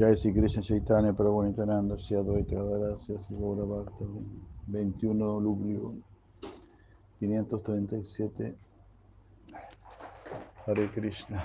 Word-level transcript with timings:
Jai 0.00 0.16
Sri 0.16 0.32
Krishna 0.32 0.62
Chaitanya 0.62 1.12
Prabhu 1.12 1.44
Nityananda 1.44 1.98
Sri 1.98 2.16
Advaita 2.16 2.54
Gadara 2.54 2.96
Sri 2.96 3.16
Gaura 3.36 3.66
Bhakta 3.66 4.06
21 4.64 5.40
Luglio 5.42 6.00
537 7.18 8.56
Hare 10.64 10.88
Krishna. 10.88 11.42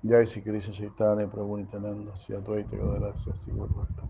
Jai 0.00 0.24
Sri 0.24 0.40
Krishna 0.40 0.72
Chaitanya 0.72 1.26
Prabhu 1.26 1.58
Nityananda 1.58 2.16
Sri 2.24 2.36
Advaita 2.36 2.74
Gadara 2.74 3.14
Sri 3.18 3.52
Gaura 3.52 3.74
Bhakta 3.74 4.08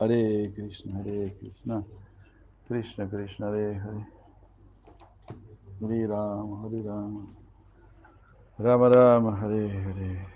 Hare 0.00 0.52
Krishna 0.54 1.02
Hare 1.02 1.34
Krishna. 1.38 1.84
Krishna 2.66 3.06
Krishna 3.06 3.46
Hare 3.48 3.74
Hare 3.74 4.15
Hare 5.80 6.06
Rama 6.06 6.56
Hare 6.62 6.82
Rama. 6.82 7.22
Rama 8.58 8.88
Rama 8.88 9.36
Hare 9.36 9.68
Hare 9.68 10.35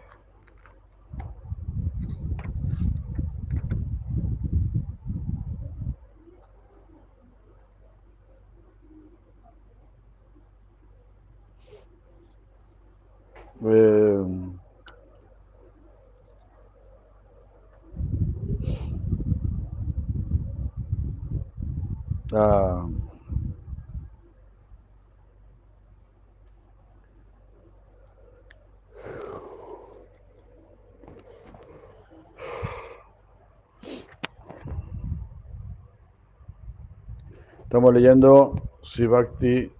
Estamos 37.81 37.95
leyendo 37.95 38.53
Srivakti 38.83 39.73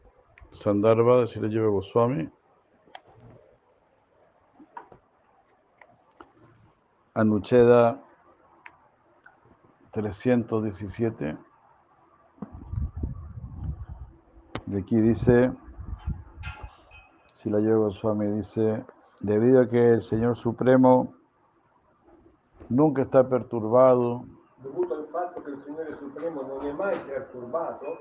Sandarbha 0.53 1.19
de 1.19 1.27
Sri 1.27 1.51
Jiva 1.51 1.69
Goswami. 1.69 2.31
Anucheda 7.13 8.03
317. 9.93 11.37
De 14.65 14.79
aquí 14.79 14.97
dice, 14.97 15.53
si 17.43 17.51
la 17.51 17.61
Yoga 17.61 17.89
Goswami 17.89 18.29
dice, 18.29 18.83
debido 19.21 19.61
a 19.61 19.69
que 19.69 19.91
el 19.91 20.03
Señor 20.03 20.37
Supremo 20.37 21.13
nunca 22.71 23.03
está 23.03 23.29
perturbado, 23.29 24.25
fatto 25.41 25.43
che 25.43 25.51
il 25.51 25.59
Signore 25.61 25.97
Supremo 25.97 26.43
non 26.43 26.65
è 26.65 26.73
mai 26.73 26.99
perturbato, 27.01 27.99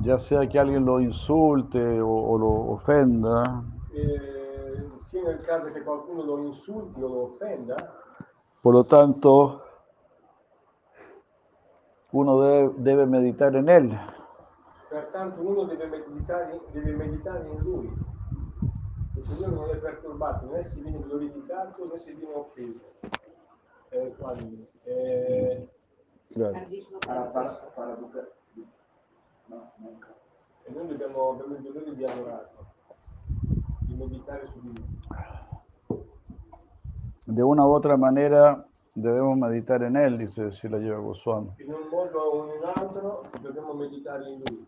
ya 0.00 0.18
sea 0.18 0.46
que 0.46 0.58
alguien 0.58 0.84
lo 0.84 1.00
insulte 1.00 2.00
o, 2.00 2.08
o 2.08 2.36
lo 2.36 2.70
ofenda, 2.72 3.64
eh, 3.92 4.90
sia 4.98 5.22
nel 5.22 5.40
caso 5.40 5.72
che 5.72 5.82
qualcuno 5.82 6.22
lo 6.22 6.38
insulti 6.44 7.02
o 7.02 7.08
lo 7.08 7.22
offenda, 7.22 7.76
por 8.60 8.74
lo 8.74 8.84
tanto, 8.84 9.62
uno 12.10 12.40
debe, 12.40 12.74
debe 12.76 13.06
meditar 13.06 13.54
en 13.56 13.68
Él. 13.68 13.98
pertanto 14.88 15.42
uno 15.42 15.64
deve 15.64 15.86
meditare, 15.86 16.60
deve 16.72 16.92
meditare 16.92 17.46
in 17.46 17.58
Lui. 17.60 17.92
Il 19.16 19.22
Signore 19.22 19.54
non 19.54 19.68
è 19.68 19.76
perturbato, 19.76 20.46
né 20.46 20.64
si 20.64 20.80
viene 20.80 21.00
glorificato 21.00 21.90
né 21.92 21.98
si 22.00 22.12
viene 22.12 22.34
offeso. 22.34 22.94
Eh, 23.90 24.14
quando, 24.18 24.66
eh, 24.84 25.68
Claro. 26.34 26.54
Para, 27.06 27.32
para, 27.32 27.74
para 27.74 27.92
educar. 27.94 28.28
No, 29.48 29.72
nunca. 29.78 30.18
e 30.68 30.72
noi 30.72 30.86
dobbiamo, 30.86 31.30
abbiamo 31.30 31.54
il 31.54 31.62
dovere 31.62 31.94
di 31.94 32.04
adorarlo, 32.04 32.66
di 33.80 33.94
meditare 33.94 34.46
su 34.46 34.60
di 34.60 34.68
Lui. 34.68 34.96
De 37.24 37.42
una 37.42 37.64
u 37.64 37.72
otra 37.72 37.96
manera 37.96 38.66
debemos 38.92 39.36
meditar 39.38 39.82
en 39.82 39.96
Él, 39.96 40.18
dice 40.18 40.50
Sila 40.52 40.78
Goswami. 40.78 41.54
In 41.58 41.72
un 41.72 41.88
modo 41.90 42.18
o 42.18 42.44
in 42.44 42.50
un 42.50 42.64
altro 42.64 43.24
dobbiamo 43.40 43.72
meditare 43.74 44.28
in 44.28 44.42
Lui. 44.44 44.66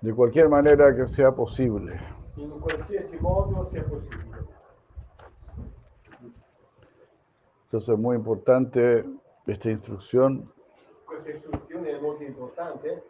De 0.00 0.12
cualquier 0.14 0.48
manera 0.48 0.94
que 0.94 1.06
sea 1.06 1.32
posible. 1.32 1.98
in 2.36 2.58
qualsiasi 2.60 3.16
modo 3.18 3.68
sia 3.70 3.82
possibile. 3.82 4.31
Entonces 7.72 7.94
es 7.94 7.98
muy 7.98 8.16
importante 8.16 9.02
esta 9.46 9.70
instrucción. 9.70 10.46
Questa 11.06 11.30
istruzione 11.30 11.92
è 11.92 12.00
molto 12.02 12.22
importante. 12.22 13.02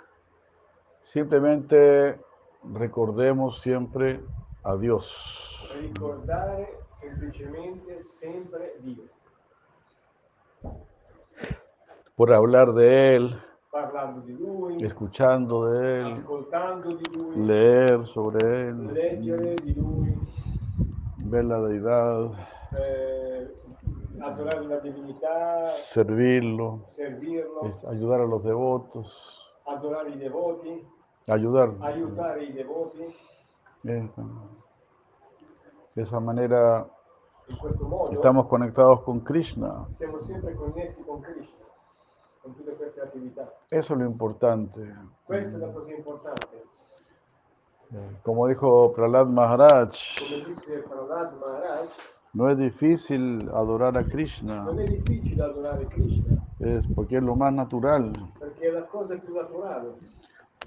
Simplemente 1.01 2.21
recordemos 2.73 3.61
siempre 3.61 4.21
a 4.63 4.77
Dios. 4.77 5.13
Ricordare 5.75 6.79
semplicemente 7.01 8.05
sempre 8.05 8.77
Dio, 8.83 9.03
Por 12.15 12.33
hablar 12.33 12.73
de 12.73 13.17
Él, 13.17 13.43
di 14.25 14.33
Lui, 14.35 14.85
escuchando 14.85 15.73
de 15.73 16.03
Él, 16.03 16.15
di 16.15 17.19
Lui, 17.19 17.47
leer 17.47 18.07
sobre 18.07 18.69
Él, 18.69 18.95
di 19.61 19.75
Lui, 19.75 20.17
ver 21.19 21.47
la 21.47 21.61
deidad, 21.63 22.31
eh, 22.79 23.62
adorare 24.23 24.67
la 24.67 24.79
divinità, 24.79 25.67
servirlo, 25.75 26.83
servirlo, 26.87 27.61
es- 27.65 27.85
ayudar 27.85 28.21
a 28.21 28.25
los 28.25 28.43
devotos, 28.43 29.51
adorare 29.65 30.11
i 30.11 30.17
devoti, 30.17 30.87
ayudar. 31.27 31.71
De 35.95 36.03
esa 36.03 36.21
manera 36.21 36.87
modo 37.81 38.13
estamos 38.13 38.47
conectados 38.47 39.03
con 39.03 39.21
Krishna. 39.21 39.87
siamo 39.91 40.23
sempre 40.23 40.55
connessi 40.55 41.03
con 41.05 41.21
Krishna, 41.21 41.67
con 42.43 42.55
tutte 42.55 42.75
queste 42.77 43.01
attività. 43.01 43.53
Eso 43.71 43.95
es 43.95 43.99
lo 44.01 44.07
importante. 44.07 44.81
Questa 45.27 45.57
è 45.57 45.59
la 45.61 45.69
cosa 45.69 45.93
importante. 45.93 46.63
Eh, 47.93 48.17
Como 48.23 48.47
dijo 48.47 48.91
Prahlad 48.93 49.27
Maharaj, 49.27 50.19
Come 50.19 50.45
disse 50.47 50.79
Prahlad 50.79 51.33
Maharaj, 51.39 51.91
no 52.35 52.49
es 52.51 52.57
difícil 52.59 53.49
adorar 53.55 53.97
a 53.99 54.05
Krishna, 54.05 54.65
non 54.65 54.79
è 54.81 54.85
difficile 54.85 55.43
adorare 55.43 55.87
Krishna, 55.87 56.43
es 56.61 56.87
porque 56.95 57.17
es 57.19 57.23
lo 57.23 57.35
más 57.37 57.53
natural, 57.53 58.13
perché 58.39 58.69
è 58.69 58.71
la 58.73 58.87
cosa 58.87 59.15
più 59.17 59.35
naturale. 59.35 59.93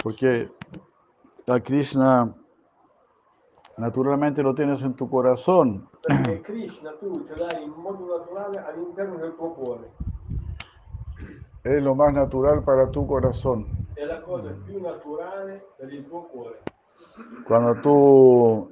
porque 0.04 0.50
a 1.48 1.60
Krishna 1.60 2.34
naturalmente 3.78 4.42
lo 4.44 4.54
tienes 4.54 4.82
en 4.82 4.94
tu 4.96 5.10
corazón, 5.10 5.88
Perché 6.02 6.42
Krishna 6.42 6.92
tu 7.00 7.26
ce 7.28 7.36
l'hai 7.36 7.64
in 7.64 7.72
modo 7.72 8.06
naturale 8.18 8.60
all'interno 8.60 9.18
del 9.18 9.34
tuo 9.36 9.54
cuore. 9.54 9.90
es 11.64 11.82
lo 11.82 11.96
más 11.96 12.14
natural 12.14 12.64
para 12.64 12.92
tu 12.92 13.08
corazón. 13.08 13.66
È 13.96 14.06
la 14.06 14.22
cosa 14.22 14.54
più 14.66 14.80
naturale 14.82 15.66
per 15.78 15.92
il 15.92 16.06
tuo 16.06 16.28
cuore. 16.28 16.60
Cuando 17.48 17.74
tú 17.82 18.68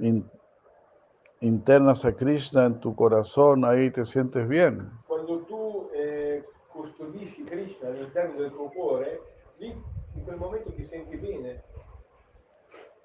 internas 1.43 2.05
a 2.05 2.13
Krishna 2.15 2.65
en 2.65 2.79
tu 2.79 2.95
corazón, 2.95 3.65
ahí 3.65 3.91
te 3.91 4.05
sientes 4.05 4.47
bien. 4.47 4.89
Quando 5.05 5.39
tu 5.45 5.89
eh, 5.93 6.43
custodisci 6.71 7.43
Krishna 7.43 7.89
all'interno 7.89 8.39
del 8.39 8.51
tuo 8.51 8.69
cuore, 8.69 9.19
lì 9.57 9.67
in 10.15 10.23
quel 10.23 10.37
momento 10.37 10.71
ti 10.73 10.85
senti 10.85 11.17
bene, 11.17 11.61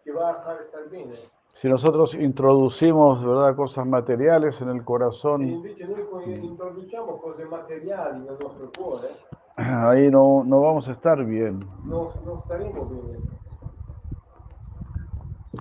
ti 0.03 0.11
va 0.11 0.29
a 0.31 0.43
fare 0.43 0.65
star 0.69 0.89
bene. 0.89 1.17
Si 1.53 1.69
nosotros 1.69 2.15
introducimos 2.15 3.25
¿verdad? 3.25 3.57
cosas 3.57 3.85
materiales 3.85 4.61
en 4.61 4.69
el 4.69 4.85
corazón, 4.85 5.43
invece 5.43 5.85
noi 5.87 6.07
co- 6.09 6.21
introduciamo 6.23 7.19
cose 7.19 7.45
materiali 7.45 8.21
nel 8.21 8.37
nostro 8.39 8.71
cuore, 8.77 9.09
ahí 9.57 10.09
no, 10.09 10.45
no 10.45 10.61
vamos 10.61 10.87
a 10.89 10.93
estar 10.93 11.25
bien, 11.25 11.59
non, 11.83 12.07
non 12.25 12.41
staremo 12.45 12.85
bene. 12.85 13.19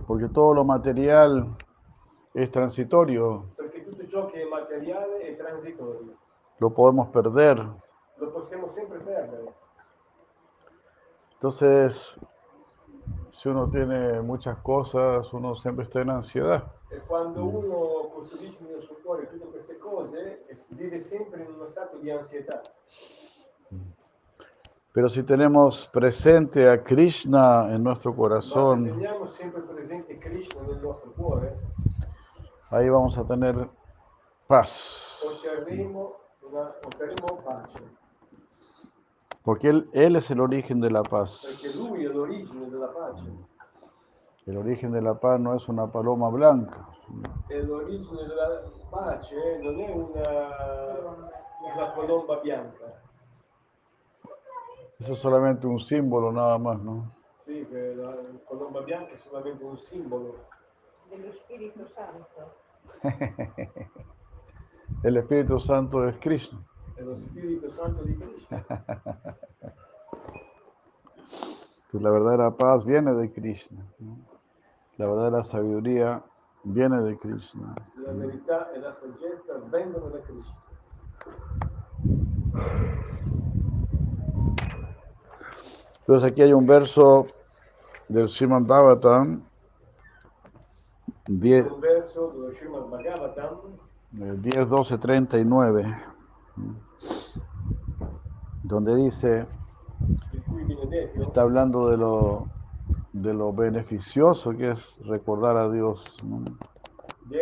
porque 0.06 0.28
todo 0.30 0.54
lo 0.54 0.64
material 0.64 1.48
es 2.38 2.52
transitorio, 2.52 3.50
Perché 3.56 3.84
tutto 3.84 4.08
ciò 4.08 4.28
che 4.28 4.42
è 4.42 4.48
materiale 4.48 5.20
è 5.22 5.36
transitorio. 5.38 6.16
lo 6.60 6.70
podemos 6.70 7.10
perder. 7.10 7.58
Lo 8.18 8.32
possiamo 8.32 8.72
sempre 8.74 9.00
perdere. 9.00 9.54
Entonces, 11.34 12.16
si 13.32 13.48
uno 13.48 13.70
tiene 13.70 14.22
muchas 14.22 14.58
cosas, 14.62 15.32
uno 15.34 15.56
siempre 15.56 15.84
está 15.86 16.02
en 16.02 16.10
ansiedad. 16.10 16.64
E 16.90 17.00
quando 17.08 17.44
uno 17.44 18.10
custodisce 18.14 18.64
nel 18.64 18.82
suo 18.82 18.96
cuore 19.04 19.28
tutte 19.30 19.46
queste 19.48 19.78
cose, 19.78 20.46
vive 20.70 21.02
sempre 21.02 21.44
in 21.44 21.54
uno 21.54 21.68
stato 21.70 21.98
di 21.98 22.10
ansietà. 22.10 22.62
Pero 24.94 25.10
si 25.10 25.24
tenemos 25.24 25.88
presente 25.92 26.68
a 26.68 26.82
Krishna 26.82 27.72
en 27.72 27.84
nuestro 27.84 28.16
corazón, 28.16 28.86
sempre 29.38 29.62
presente 29.62 30.18
Krishna 30.18 30.62
nel 30.62 30.80
nostro 30.80 31.12
cuore, 31.12 31.56
ahí 32.70 32.90
vamos 32.90 33.18
a 33.18 33.24
tener 33.26 33.68
paz. 34.48 34.78
una, 36.42 36.76
Porque 39.44 39.70
él, 39.70 39.90
él 39.94 40.16
es 40.16 40.30
el 40.32 40.42
origen 40.42 40.82
de 40.82 40.90
la 40.90 41.04
paz. 41.04 41.44
El 44.46 44.58
origen 44.58 44.92
de 44.92 45.02
la 45.02 45.14
paz 45.14 45.40
no 45.40 45.56
es 45.56 45.68
una 45.68 45.88
paloma 45.92 46.30
blanca. 46.30 46.88
e 47.50 47.62
l'origine 47.64 48.26
della 48.28 48.62
pace 48.90 49.60
non 49.62 49.80
è 49.80 49.90
una, 49.90 51.20
una 51.74 51.92
colomba 51.94 52.36
bianca, 52.42 53.02
Eso 55.00 55.14
es 55.14 55.20
solamente 55.20 55.68
un 55.68 55.80
símbolo 55.80 56.32
nada 56.32 56.58
más, 56.58 56.80
¿no? 56.82 57.12
sì, 57.46 57.66
che 57.70 57.94
la 57.96 58.14
colomba 58.46 58.82
bianca 58.82 59.14
è 59.14 59.18
solamente 59.18 59.64
un 59.64 59.78
simbolo, 59.78 60.48
dello 61.10 61.32
Spirito 61.34 61.86
Santo. 61.88 62.54
El 65.04 65.18
Espíritu 65.18 65.60
Santo 65.60 66.08
es 66.08 66.18
Krishna. 66.20 66.60
è 66.96 67.02
lo 67.02 67.18
Spirito 67.20 67.72
Santo 67.72 68.04
di 68.04 68.18
Krishna. 68.18 68.66
Pues 71.90 72.04
la 72.04 72.12
verdadera 72.12 72.52
paz 72.52 72.84
viene 72.84 73.14
de 73.14 73.32
Krishna. 73.32 73.82
¿no? 74.00 74.18
La 74.98 75.08
verdadera 75.08 75.46
sabiduría 75.46 76.22
viene 76.66 77.02
de 77.02 77.18
Krishna. 77.18 77.76
La 77.96 78.12
verità 78.12 78.72
e 78.74 78.80
la 78.80 78.94
saggezza 78.94 79.54
vengono 79.72 80.10
da 80.10 80.20
Krishna. 80.20 80.58
Entonces 86.00 86.30
aquí 86.30 86.42
hay 86.42 86.52
un 86.52 86.66
verso 86.66 87.28
del 88.10 88.28
Srimad 88.28 88.64
Bhagavatam, 88.64 89.47
10, 91.28 91.72
Un 91.72 91.80
verso 91.80 92.32
dello 92.32 92.52
Srimad 92.54 92.88
Bhagavatam, 92.90 93.58
eh, 94.20 94.34
10, 94.38 94.68
12, 94.68 94.98
39, 94.98 95.98
donde 98.64 98.96
dice, 98.96 99.46
está 101.20 101.42
hablando 101.42 101.90
de 101.90 101.98
lo, 101.98 102.48
de 103.12 103.34
lo 103.34 103.52
beneficioso 103.54 104.52
que 104.52 104.72
es 104.72 104.80
recordar 105.06 105.58
a 105.58 105.70
Dios, 105.70 106.04
¿no? 106.24 106.44
di 107.26 107.38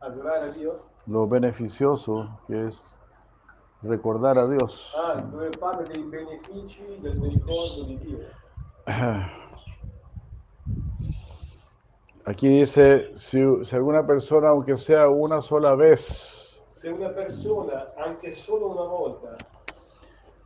adorare 0.00 0.50
a 0.50 0.52
Dio, 0.52 0.82
lo 1.06 1.26
beneficioso 1.26 2.28
que 2.46 2.68
es 2.68 2.82
recordar 3.82 4.38
a 4.38 4.46
Dios. 4.46 4.92
ah, 4.96 5.20
dove 5.20 5.50
parla 5.58 5.82
dei 5.82 6.02
benefici 6.04 6.84
del 7.00 7.20
ricordo 7.20 7.84
di 7.84 7.98
Dio. 7.98 8.18
Aquí 12.26 12.48
dice, 12.48 13.10
si, 13.14 13.38
si 13.64 13.76
alguna 13.76 14.06
persona, 14.06 14.48
aunque 14.48 14.78
sea 14.78 15.08
una 15.08 15.42
sola 15.42 15.74
vez, 15.74 16.58
Se 16.72 16.90
una 16.90 17.10
persona, 17.10 17.92
anche 17.98 18.34
solo 18.34 18.68
una 18.68 18.84
volta, 18.84 19.36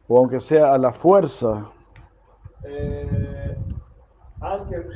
o 0.09 0.19
aunque 0.19 0.41
sea 0.41 0.73
a 0.75 0.79
la 0.79 0.93
fuerza, 0.93 1.71
eh, 2.65 3.57
anche 4.41 4.87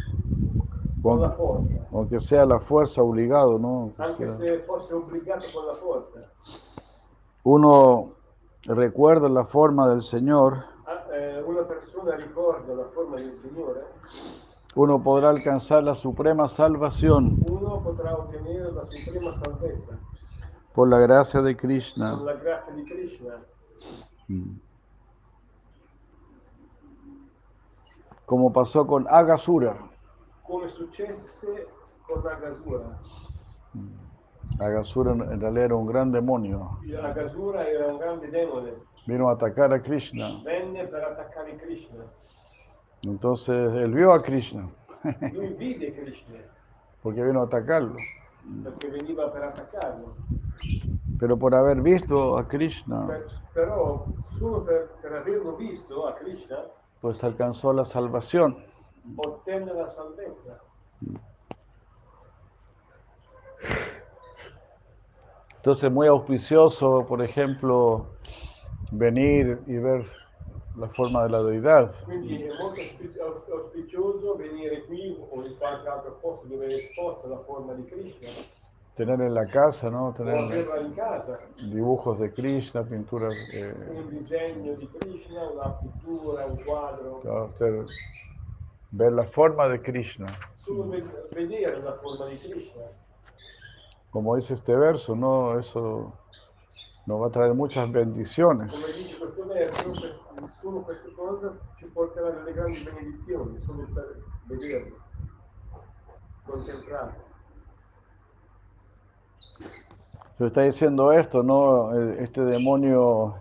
con 1.02 1.20
la 1.20 1.30
forza, 1.30 1.86
aunque 1.92 2.18
sea 2.18 2.42
a 2.42 2.46
la 2.46 2.58
fuerza 2.58 3.00
obligado, 3.00 3.60
¿no? 3.60 3.84
O 3.84 3.92
anche 3.98 4.26
sea, 4.26 4.36
se 4.38 4.58
fosse 4.60 4.92
obbligato 4.92 5.46
con 5.54 5.66
la 5.68 5.74
forza, 5.74 6.32
uno 7.44 8.14
recuerda 8.64 9.28
la 9.28 9.44
forma 9.44 9.88
del 9.88 10.02
Señor, 10.02 10.64
ah, 10.86 11.04
eh, 11.12 11.44
una 11.46 11.62
persona 11.62 12.16
ricorda 12.16 12.74
la 12.74 12.86
forma 12.86 13.18
del 13.18 13.34
Signore, 13.34 13.82
uno 14.74 15.02
podrá 15.02 15.30
alcanzar 15.30 15.82
la 15.84 15.94
suprema 15.94 16.48
salvación 16.48 17.38
uno 17.50 17.80
potrà 17.82 18.14
ottenere 18.16 18.72
la 18.72 18.84
suprema 18.84 19.30
salvezza 19.32 19.98
por 20.74 20.88
la 20.88 20.98
gracia 21.00 21.42
de 21.42 21.54
Krishna. 21.56 22.12
con 22.12 22.24
la 22.26 22.34
grazia 22.34 22.72
di 22.74 22.84
Krishna, 22.84 23.34
Mm. 24.28 24.54
Como 28.24 28.52
pasó 28.52 28.86
con 28.86 29.06
Agasura. 29.08 29.76
come 30.46 30.68
successe 30.70 31.66
con 32.06 32.26
Agasura. 32.26 32.98
Agasura 34.60 35.12
en 35.12 35.40
realidad 35.40 35.64
era 35.64 35.74
un 35.76 35.86
gran 35.86 36.12
demonio. 36.12 36.78
Agasura 37.02 37.66
era 37.68 37.88
un 37.92 37.98
grande 37.98 38.28
demone, 38.30 38.72
Vino 39.06 39.28
a 39.28 39.32
atacar 39.32 39.72
a 39.72 39.80
Krishna. 39.82 40.24
venne 40.44 40.86
per 40.86 41.02
attaccare 41.02 41.56
Krishna. 41.56 42.04
Entonces 43.02 43.72
él 43.74 43.92
vio 43.94 44.12
a 44.12 44.22
Krishna 44.22 44.68
porque 47.02 47.22
vino 47.22 47.40
a 47.40 47.44
atacarlo. 47.44 48.00
perché 48.62 48.88
veniva 48.88 49.30
per 49.32 49.42
attaccarlo. 49.42 50.16
Pero 51.18 51.36
por 51.36 51.54
haber 51.54 51.80
visto 51.80 52.36
a 52.36 52.46
Krishna, 52.46 53.06
Per- 53.06 53.26
però 53.54 54.06
solo 54.38 54.64
per 54.64 55.12
averlo 55.12 55.56
visto 55.56 56.06
a 56.06 56.14
Krishna 56.16 56.58
pues 57.00 57.22
alcanzó 57.24 57.72
la 57.72 57.84
salvación. 57.84 58.56
ottenne 59.16 59.72
la 59.74 59.88
salvezza. 59.90 60.60
Entonces 65.56 65.90
muy 65.92 66.08
auspicioso, 66.08 67.04
por 67.06 67.22
ejemplo, 67.22 68.06
venir 68.90 69.60
y 69.66 69.76
ver 69.76 70.04
la 70.74 70.88
forma 70.88 71.22
de 71.24 71.28
la 71.30 71.42
deidad. 71.42 71.92
Quindi 72.04 72.42
è 72.42 72.52
molto 72.58 72.80
auspi- 72.80 73.18
aus- 73.18 73.48
auspicioso 73.50 74.36
venire 74.36 74.84
qui 74.86 75.16
o 75.30 75.42
in 75.44 75.56
qualche 75.58 75.88
altro 75.88 76.18
posto 76.20 76.46
dove 76.46 76.66
è 76.66 76.74
esposta 76.76 77.28
la 77.28 77.38
forma 77.44 77.74
di 77.74 77.84
Krishna, 77.86 78.28
Tener 78.94 79.22
en 79.22 79.32
la 79.32 79.46
casa, 79.46 79.88
¿no? 79.88 80.12
Tener 80.14 80.66
dibujos 81.60 82.18
de 82.18 82.30
Krishna, 82.30 82.82
pinturas. 82.82 83.34
eh, 83.54 83.74
un 83.88 84.08
disegno 84.10 84.74
di 84.74 84.86
Krishna, 84.98 85.44
una 85.48 85.70
pittura, 85.80 86.44
un 86.44 86.62
quadro, 86.62 87.20
claro, 87.22 87.44
usted 87.46 87.86
ver 88.90 89.12
la 89.12 89.24
forma 89.24 89.66
de 89.68 89.80
Krishna. 89.80 90.36
solo 90.58 90.88
ve- 90.90 91.02
vedere 91.30 91.80
la 91.82 91.94
forma 91.94 92.26
di 92.26 92.36
Krishna. 92.38 92.82
Como 94.10 94.36
dice 94.36 94.52
este 94.52 94.76
verso, 94.76 95.16
¿no? 95.16 95.58
Eso 95.58 96.12
nos 97.06 97.18
va 97.18 97.28
a 97.28 97.30
traer 97.30 97.54
muchas 97.54 97.90
bendiciones. 97.90 98.70
Dice 98.72 99.16
verso, 99.48 100.21
solo 100.60 100.80
queste 100.80 101.12
cose 101.14 101.58
ci 101.76 101.86
porterà 101.86 102.30
delle 102.30 102.52
grandi 102.52 102.82
benedizioni, 102.84 103.60
solo 103.64 103.86
per 103.92 104.22
vederlo, 104.46 104.96
contemplarlo. 106.44 107.30
Se 110.38 110.46
está 110.46 110.62
diciendo 110.62 111.12
esto, 111.12 111.42
¿no? 111.42 111.92
Este 112.18 112.42
demonio 112.42 113.36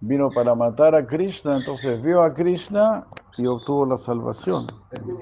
vino 0.00 0.30
para 0.30 0.54
matar 0.54 0.94
a 0.94 1.06
Krishna, 1.06 1.56
entonces 1.56 2.02
vio 2.02 2.22
a 2.22 2.32
Krishna 2.32 3.06
y 3.36 3.46
obtuvo 3.46 3.86
la 3.86 3.96
salvación. 3.96 4.66
Krishna 4.90 5.14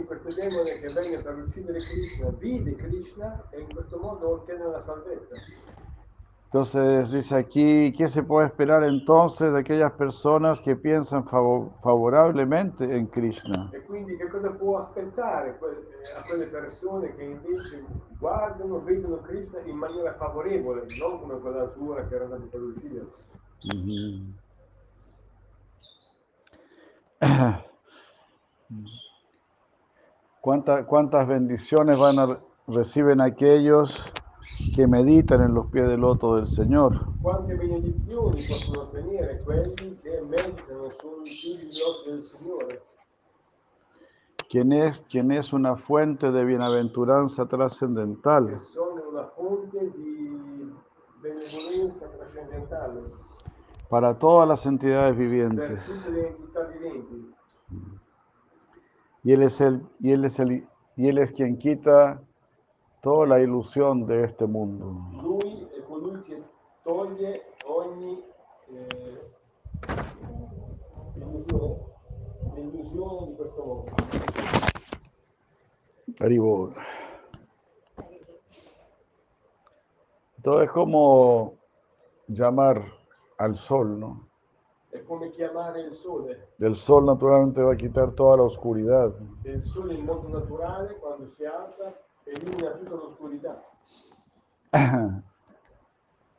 vide 2.41 2.77
Krishna 2.77 3.45
e 3.51 3.61
in 3.61 3.75
questo 3.75 3.99
modo 3.99 4.35
ottenne 4.35 4.67
la 4.67 4.81
salvezza. 4.81 5.35
Entonces 6.55 7.11
dice 7.11 7.35
aquí, 7.35 7.93
¿qué 7.99 8.09
se 8.09 8.23
puede 8.23 8.47
esperar 8.47 8.85
entonces 8.85 9.53
de 9.53 9.59
aquellas 9.59 9.91
personas 9.95 10.61
que 10.61 10.77
piensan 10.77 11.25
favo- 11.25 11.73
favorablemente 11.83 12.85
en 12.85 13.09
Krishna? 13.09 13.73
E 13.73 13.83
quindi 13.83 14.17
che 14.17 14.29
cosa 14.29 14.51
può 14.51 14.79
aspettare 14.79 15.59
que- 15.59 15.67
a 16.17 16.23
quelle 16.23 16.45
persone 16.45 17.13
che 17.17 17.25
invece 17.25 17.83
guardano, 18.21 18.81
vedono 18.85 19.17
Krishna 19.23 19.59
in 19.65 19.77
maniera 19.77 20.15
favorevole, 20.15 20.87
non 20.97 21.19
come 21.19 21.41
quella 21.41 21.69
sua 21.77 22.07
che 22.07 22.15
era 22.15 22.23
andata 22.27 22.45
per 22.49 22.61
ucciderlo. 22.61 23.11
Ujú. 23.65 24.13
¿Cuánta- 30.41 30.85
¿Cuántas 30.87 31.27
bendiciones 31.27 31.99
van 31.99 32.21
a, 32.21 32.39
reciben 32.69 33.21
aquellos 33.21 33.93
que 34.75 34.87
meditan 34.87 35.43
en 35.43 35.55
los 35.55 35.67
pies 35.67 35.87
del 35.87 36.01
loto 36.01 36.37
del 36.37 36.47
Señor? 36.47 37.01
Quien 44.51 44.73
es, 44.73 45.01
quien 45.11 45.33
es 45.33 45.53
una 45.53 45.77
fuente 45.77 46.31
de 46.31 46.45
bienaventuranza 46.45 47.47
trascendental 47.47 48.57
para 53.89 54.19
todas 54.19 54.49
las 54.49 54.67
entidades 54.67 55.17
vivientes. 55.17 56.07
Y 59.23 59.33
él 59.33 59.43
es 59.43 59.61
el, 59.61 59.83
y 60.01 60.13
él 60.13 60.25
es 60.25 60.39
el, 60.39 60.69
y 60.97 61.09
él 61.09 61.19
es 61.19 61.33
quien 61.33 61.59
quita 61.59 62.21
toda 63.05 63.27
la 63.27 63.39
ilusión 63.39 64.07
de 64.07 64.25
este 64.25 64.47
mundo. 64.47 64.97
Lui 65.23 65.69
è 65.77 65.83
colui 65.83 66.23
che 66.23 66.43
toglie 66.83 67.53
ogni 67.67 68.25
eh, 68.71 69.31
illusione, 71.15 71.83
illusione 72.57 73.27
di 73.27 73.37
questo 73.37 73.63
mondo. 73.63 73.93
Haribol. 76.19 76.75
Entonces, 80.37 80.71
como 80.71 81.59
llamar 82.29 82.83
al 83.37 83.59
sol, 83.59 83.99
¿no? 83.99 84.29
È 84.89 85.03
come 85.03 85.29
chiamare 85.31 85.83
il 85.83 85.93
sole. 85.93 86.53
El 86.59 86.77
sol 86.77 87.05
naturalmente 87.05 87.61
va 87.61 87.73
a 87.73 87.77
quitar 87.77 88.13
toda 88.13 88.37
la 88.37 88.45
oscuridad. 88.45 89.13
E 89.43 89.51
il 89.51 89.63
sole 89.63 89.93
in 89.93 90.05
modo 90.05 90.29
naturale, 90.29 90.97
quando 90.97 91.29
si 91.37 91.45
alza, 91.45 91.93
elimina 92.25 92.71
tutta 92.73 92.95
l'oscurità. 92.95 93.62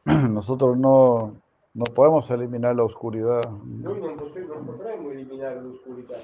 Nosotros 0.06 0.78
no, 0.78 1.42
no 1.74 1.84
podemos 1.94 2.30
eliminar 2.30 2.76
la 2.76 2.84
oscuridad 2.84 3.42
Noi 3.64 4.00
non, 4.00 4.16
non 4.16 4.66
potremmo 4.66 5.10
eliminare 5.10 5.62
l'oscurità 5.62 6.18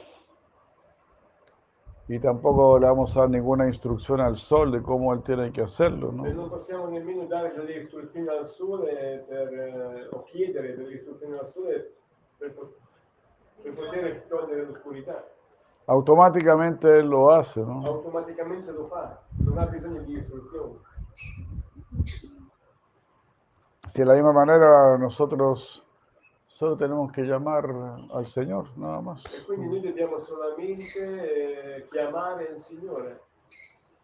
y 2.08 2.20
tampoco 2.20 2.78
le 2.78 2.88
vamos 2.88 3.16
a 3.16 3.22
dar 3.22 3.30
ninguna 3.30 3.68
instrucción 3.68 4.20
al 4.20 4.36
sol 4.36 4.72
de 4.72 4.82
cómo 4.82 5.14
él 5.14 5.24
tiene 5.24 5.52
que 5.54 5.62
hacerlo, 5.62 6.12
¿no? 6.12 6.26
e 6.26 6.34
non 6.34 6.50
possiamo 6.50 6.90
nemmeno 6.90 7.26
dare 7.26 7.54
delle 7.56 7.84
istruzioni 7.84 8.28
al 8.28 8.50
sole 8.50 9.24
per, 9.30 9.54
eh, 9.54 10.08
o 10.12 10.24
chiedere 10.24 10.76
delle 10.76 10.96
istruzioni 10.96 11.38
al 11.38 11.50
sole 11.54 11.94
per, 12.38 12.54
per 13.62 13.74
poter 13.74 14.26
togliere 14.28 14.66
l'oscurità. 14.66 15.26
Automáticamente 15.88 17.00
él 17.00 17.08
lo 17.08 17.32
hace, 17.32 17.60
¿no? 17.60 17.80
Automaticamente 17.86 18.72
lo 18.72 18.86
fa, 18.86 19.20
non 19.44 19.58
ha 19.58 19.66
bisogno 19.66 20.02
di 20.02 20.18
istruzioni. 20.18 20.80
Si 23.94 24.00
de 24.00 24.06
la 24.06 24.14
misma 24.14 24.32
manera 24.32 24.98
nosotros 24.98 25.84
solo 26.48 26.78
tenemos 26.78 27.12
que 27.12 27.24
llamar 27.24 27.66
al 28.14 28.28
Señor, 28.28 28.68
nada 28.78 29.02
más. 29.02 29.24
E 29.26 29.44
quindi 29.46 29.68
noi 29.68 29.82
dobbiamo 29.82 30.24
solamente 30.24 31.80
eh, 31.80 31.88
chiamare 31.90 32.54
il 32.56 32.62
Signore 32.62 33.22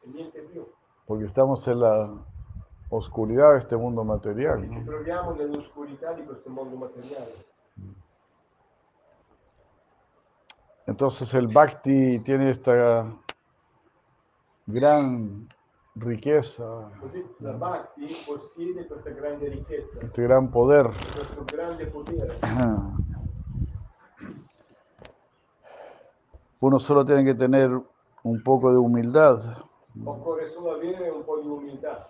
e 0.02 0.10
niente 0.10 0.42
più. 0.42 0.66
Porque 1.06 1.26
estamos 1.26 1.66
en 1.68 1.80
la 1.80 2.10
oscuridad 2.90 3.54
de 3.54 3.60
este 3.60 3.78
mundo 3.78 4.04
material. 4.04 4.62
Ci 4.62 4.68
¿no? 4.68 4.84
troviamo 4.84 5.34
nell'oscurità 5.34 6.14
di 6.14 6.24
questo 6.26 6.50
mondo 6.50 6.76
materiale. 6.76 7.46
Entonces 10.88 11.34
el 11.34 11.48
Bhakti 11.48 12.24
tiene 12.24 12.52
esta 12.52 13.06
gran 14.66 15.48
riqueza, 15.96 16.90
Così 17.00 17.26
la 17.40 17.52
Bhakti 17.54 18.16
possiede 18.26 18.88
questa 18.88 19.10
grande 19.12 19.50
ricchezza, 19.50 20.00
este 20.02 20.22
gran 20.24 20.50
poder. 20.50 20.90
potere. 21.92 22.40
Uno 26.60 26.80
solo 26.80 27.06
tiene 27.06 27.24
que 27.24 27.36
tener 27.36 27.70
un 28.24 28.44
poco 28.44 28.72
de 28.72 28.78
humildad 28.78 29.40
Occorre 30.04 30.48
solo 30.50 30.72
avere 30.74 31.10
un 31.10 31.24
po' 31.24 31.40
di 31.40 31.48
umiltà 31.48 32.10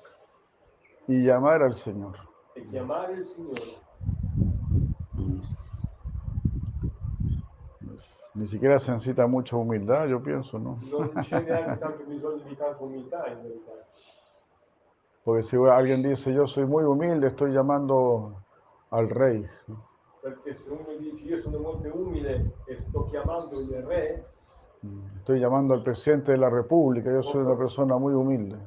y 1.08 1.24
llamar 1.24 1.62
al 1.64 1.74
Señor. 1.76 2.18
e 2.54 2.68
chiamare 2.70 3.14
il 3.14 3.26
Signore. 3.26 3.78
Ni 8.38 8.46
siquiera 8.48 8.78
se 8.78 8.92
necesita 8.92 9.26
mucha 9.26 9.56
humildad, 9.56 10.06
yo 10.08 10.22
pienso, 10.22 10.60
¿no? 10.60 10.80
Porque 15.24 15.44
si 15.44 15.56
alguien 15.58 16.04
dice, 16.04 16.32
yo 16.32 16.46
soy 16.48 16.66
muy 16.66 16.84
humilde, 16.84 17.28
estoy 17.28 17.52
llamando 17.52 18.44
al 18.92 19.10
rey. 19.10 19.44
Perché 20.22 20.56
se 20.56 20.70
uno 20.70 20.86
dice 21.00 21.24
io 21.24 21.42
sono 21.42 21.58
molto 21.60 21.90
umile 21.94 22.54
e 22.68 22.78
sto 22.88 23.08
chiamando 23.10 23.60
il 23.60 23.84
re, 23.84 24.26
Estoy 25.18 25.40
llamando 25.40 25.74
al 25.74 25.82
presidente 25.82 26.32
de 26.32 26.38
la 26.38 26.50
República, 26.50 27.12
yo 27.12 27.24
soy 27.24 27.42
una 27.42 27.56
persona 27.56 27.98
muy 27.98 28.14
humilde. 28.14 28.58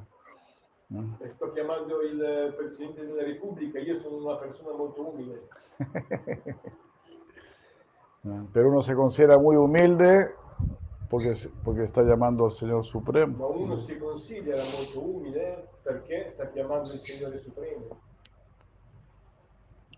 ¿no? 0.88 1.16
e 1.20 1.30
sto 1.36 1.52
chiamando 1.52 2.02
il 2.02 2.54
Presidente 2.56 3.06
della 3.06 3.22
Repubblica, 3.22 3.78
io 3.78 4.00
sono 4.00 4.16
una 4.16 4.36
persona 4.36 4.72
molto 4.76 5.08
umile. 5.08 5.48
Pero 8.22 8.68
uno 8.68 8.82
se 8.82 8.94
considera 8.94 9.38
muy 9.38 9.56
humilde 9.56 10.34
porque, 11.08 11.34
porque 11.64 11.84
está 11.84 12.02
llamando 12.02 12.44
al 12.46 12.52
Señor 12.52 12.78
Ma 12.78 12.82
Supremo. 12.82 13.48
uno 13.48 13.76
si 13.78 13.98
considera 13.98 14.62
molto 14.64 15.00
umile 15.00 15.68
perché 15.82 16.32
sta 16.34 16.50
chiamando 16.50 16.92
il 16.92 17.00
Signore 17.00 17.38
Supremo. 17.40 17.96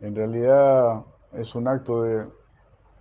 En 0.00 0.14
realidad 0.14 1.04
es 1.32 1.54
un 1.54 1.66
acto 1.68 2.02
de, 2.02 2.26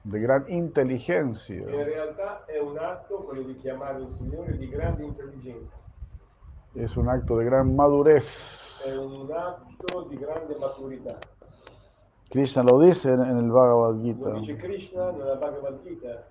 de 0.03 0.19
gran 0.19 0.45
inteligencia. 0.49 1.53
In 1.53 1.83
realtà 1.83 2.45
è 2.45 2.59
un 2.59 2.77
atto, 2.77 3.23
quello 3.23 3.43
di 3.43 3.55
chiamare 3.57 4.01
il 4.01 4.11
Signore, 4.17 4.57
di 4.57 4.67
grande 4.69 5.03
intelligenza. 5.03 5.75
Es 6.73 6.95
un 6.95 7.07
acto 7.09 7.37
de 7.37 7.45
gran 7.45 7.75
madurez. 7.75 8.25
È 8.83 8.95
un 8.95 9.31
atto 9.31 10.07
di 10.09 10.17
grande 10.17 10.55
maturità. 10.57 11.17
Krishna 12.31 12.63
lo 12.63 12.79
dice 12.79 13.11
en, 13.11 13.21
en 13.21 13.38
el 13.38 13.51
Bhagavad 13.51 13.95
Lo 13.95 14.01
Gita. 14.01 14.33
dice 14.39 14.55
Krishna 14.57 15.11
nella 15.11 15.35
Bhagavad 15.35 15.81
Gita. 15.83 16.27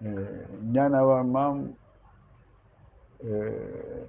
Eh, 0.00 0.46
Jnanavamam 0.62 1.74
eh, 3.20 4.06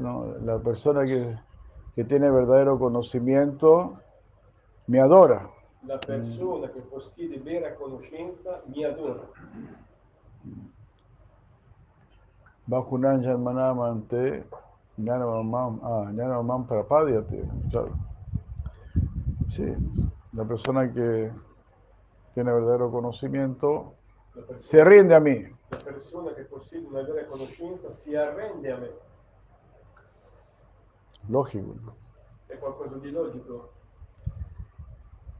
¿no? 0.00 0.34
La 0.44 0.58
persona 0.58 1.04
que, 1.04 1.38
que 1.94 2.04
tiene 2.04 2.28
verdadero 2.28 2.76
conocimiento 2.76 3.94
me 4.88 5.00
adora. 5.00 5.48
La 5.86 5.98
persona 5.98 6.68
che 6.72 6.80
possiede 6.80 7.38
vera 7.38 7.74
conoscenza 7.74 8.62
mi 8.66 8.84
adora. 8.84 9.22
Bajunan 12.66 13.22
Janmanamante 13.22 14.44
Jnanavamam, 14.96 15.80
ah, 15.84 16.10
Jnanavamam 16.10 16.66
Prapadyate, 16.66 17.46
claro. 17.70 18.13
Sí, 19.54 19.64
la 20.32 20.44
persona 20.44 20.92
que 20.92 21.30
tiene 22.34 22.52
verdadero 22.52 22.90
conocimiento 22.90 23.94
se 24.62 24.82
rinde 24.84 25.14
a 25.14 25.20
mí. 25.20 25.44
la 25.70 25.78
persona 25.78 26.34
che 26.34 26.42
possiede 26.44 26.86
una 26.86 27.02
vera 27.02 27.24
conoscenza 27.26 27.92
si 28.02 28.14
arrende 28.16 28.72
a 28.72 28.76
me. 28.78 28.90
Lógico. 31.28 31.74
¿no? 31.84 31.94
È 32.48 32.58
qualcosa 32.58 32.96
di 32.96 33.10
logico. 33.10 33.70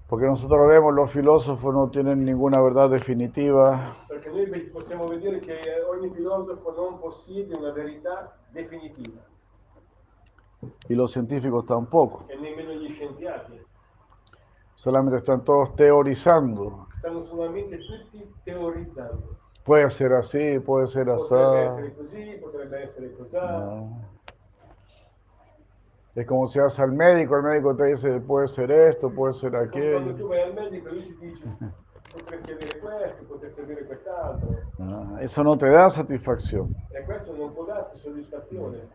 Porque 0.09 0.27
nosotros 0.27 0.69
vemos, 0.69 0.95
los 0.95 1.11
filósofos 1.11 1.75
no 1.75 1.89
tienen 1.89 2.25
ninguna 2.25 2.61
verdad 2.61 2.91
definitiva, 2.91 3.97
Perché 4.07 4.29
noi 4.31 4.47
ve- 4.47 4.71
possiamo 4.71 5.09
vedere 5.09 5.39
che 5.41 5.61
ogni 5.89 6.11
filosofo 6.11 6.73
non 6.77 7.01
possiede 7.01 7.59
una 7.59 7.73
verità 7.73 8.37
definitiva 8.53 9.23
y 10.89 10.95
los 10.95 11.11
científicos 11.13 11.65
tampoco. 11.67 12.25
e 12.29 12.37
nemmeno 12.37 12.73
gli 12.75 12.91
scienziati. 12.93 13.64
Solamente 14.85 15.17
están 15.17 15.43
todos 15.45 15.75
teorizando. 15.77 16.87
Stanno 16.99 17.25
solamente 17.25 17.79
tutti 17.79 18.23
teorizzando. 18.45 19.35
Puede 19.65 19.89
ser 19.89 20.13
así, 20.13 20.59
puede 20.61 20.89
ser 20.89 21.09
así. 21.09 21.33
No. 23.33 24.03
Es 26.15 26.27
como 26.27 26.47
si 26.49 26.59
vas 26.59 26.79
al 26.79 26.93
médico, 26.93 27.35
el 27.37 27.43
médico 27.45 27.75
te 27.75 27.87
dice, 27.87 28.21
puede 28.21 28.47
ser 28.49 28.71
esto, 28.71 29.09
puede 29.09 29.33
ser 29.33 29.53
Come 29.53 29.71
Quando 29.71 30.15
tu 30.17 30.27
aquello. 30.27 30.29
vai 30.29 30.43
al 30.43 30.55
medico 30.55 30.91
lui 30.91 31.17
ti 31.19 31.27
dice 31.29 31.45
potresti 32.13 32.53
avere 32.53 32.79
questo, 32.79 33.25
potresti 33.25 33.61
avere 33.63 33.87
quest'altro. 33.87 34.49
Ah, 34.81 35.17
Eso 35.23 35.43
no 35.43 35.57
te 35.57 35.71
da 35.71 35.89
satisfacción. 35.89 36.69
E 36.91 37.03
questo 37.05 37.35
non 37.35 37.55
può 37.55 37.65
darti 37.65 37.99
soddisfazione. 38.01 38.87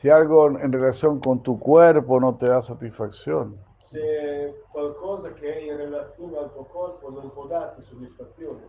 Si 0.00 0.08
algo 0.10 0.58
en 0.58 0.72
relación 0.72 1.20
con 1.20 1.42
tu 1.42 1.58
cuerpo 1.58 2.20
no 2.20 2.36
te 2.36 2.46
da 2.46 2.62
satisfacción, 2.62 3.56
Se 3.90 4.54
qualcosa 4.72 5.32
che 5.32 5.54
è 5.54 5.60
in 5.70 5.76
relazione 5.76 6.36
al 6.36 6.52
tuo 6.52 6.64
corpo 6.64 7.10
non 7.10 7.32
può 7.32 7.46
darti 7.46 7.82
soddisfazione, 7.82 8.60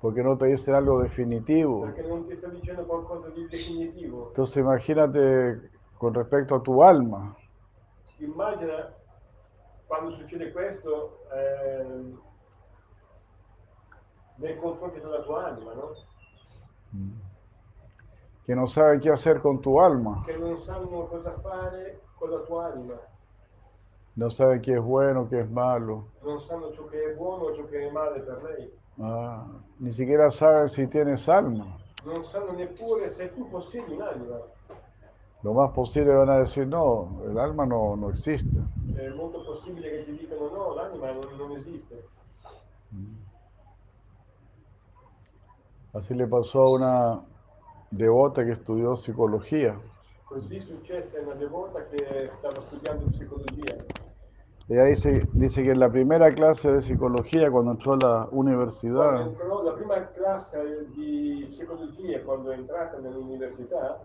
porque 0.00 0.22
no 0.22 0.36
te 0.36 0.46
dicen 0.46 0.74
algo 0.74 1.00
definitivo. 1.02 1.82
perché 1.82 2.02
non 2.08 2.26
ti 2.26 2.36
sta 2.36 2.48
dicendo 2.48 2.84
qualcosa 2.84 3.28
di 3.28 3.46
definitivo. 3.46 4.28
Entonces 4.28 4.56
imagínate 4.56 5.70
con 5.98 6.12
respecto 6.14 6.54
a 6.56 6.60
tu 6.60 6.80
alma. 6.80 7.36
Immagina 8.18 8.92
quando 9.86 10.10
succede 10.16 10.50
questo 10.50 11.20
ehm, 11.32 12.18
nei 14.36 14.56
confronti 14.56 14.98
della 14.98 15.22
tua 15.22 15.46
anima, 15.46 15.72
no? 15.74 15.92
Que 18.44 18.54
no 18.54 18.66
sabe 18.66 19.00
qué 19.00 19.10
hacer 19.10 19.40
con 19.40 19.60
tu 19.60 19.78
alma, 19.80 20.22
Che 20.26 20.36
non 20.36 20.58
sanno 20.58 21.06
cosa 21.06 21.32
fare 21.40 22.00
con 22.18 22.30
la 22.30 22.38
tua 22.40 22.66
anima, 22.72 22.98
no 24.16 24.30
sabe 24.30 24.60
qué 24.60 24.74
es 24.74 24.82
bueno, 24.82 25.26
qué 25.28 25.40
es 25.40 25.50
malo, 25.50 26.08
non 26.22 26.40
sanno 26.40 26.72
ciò 26.72 26.84
che 26.86 27.12
è 27.12 27.14
buono 27.14 27.44
o 27.44 27.54
ciò 27.54 27.64
che 27.66 27.88
è 27.88 27.90
male 27.90 28.20
per 28.20 28.42
lei, 28.42 28.70
Ah, 29.00 29.44
ni 29.78 29.92
siquiera 29.92 30.30
saben 30.30 30.68
si 30.68 30.86
tienes 30.88 31.26
alma. 31.28 31.64
non 32.04 32.22
sanno 32.26 32.52
neppure 32.52 33.10
se 33.16 33.32
tu 33.34 33.48
possiedi 33.50 33.92
un'anima. 33.92 34.38
Lo 35.40 35.52
más 35.52 35.72
posible 35.72 36.14
van 36.14 36.28
a 36.30 36.38
decir, 36.38 36.66
no, 36.66 37.20
el 37.26 37.36
alma 37.38 37.64
no, 37.66 37.96
no 37.96 38.08
existe. 38.10 38.56
È 38.94 39.08
molto 39.08 39.42
possibile 39.42 39.90
che 39.90 40.04
ti 40.04 40.12
dicano 40.18 40.48
no, 40.48 40.74
l'anima 40.74 41.10
non, 41.12 41.26
non 41.36 41.52
esiste. 41.56 42.06
Así 45.92 46.14
le 46.14 46.26
pasó 46.26 46.62
a 46.62 46.70
una 46.72 47.20
devota 47.96 48.44
que 48.44 48.52
estudió 48.52 48.96
psicología. 48.96 49.78
Così 50.24 50.60
successe 50.60 51.18
a 51.18 51.22
una 51.22 51.34
devota 51.34 51.86
che 51.88 52.30
stava 52.38 52.60
studiando 52.62 53.06
psicologia. 53.10 53.76
Ella 54.66 54.84
dice, 54.84 55.28
dice 55.34 55.62
que 55.62 55.72
en 55.72 55.78
la 55.78 55.90
primera 55.90 56.32
clase 56.32 56.72
de 56.72 56.80
psicología, 56.80 57.50
cuando 57.50 57.72
entró 57.72 57.92
a 57.92 57.98
la 58.00 58.28
universidad, 58.30 59.20
entrò 59.26 59.62
la 59.62 59.72
prima 59.72 60.06
classe 60.12 60.86
di 60.94 61.46
psicologia, 61.50 62.22
quando 62.22 62.50
è 62.50 62.56
entrata 62.56 62.98
nell'università, 62.98 64.00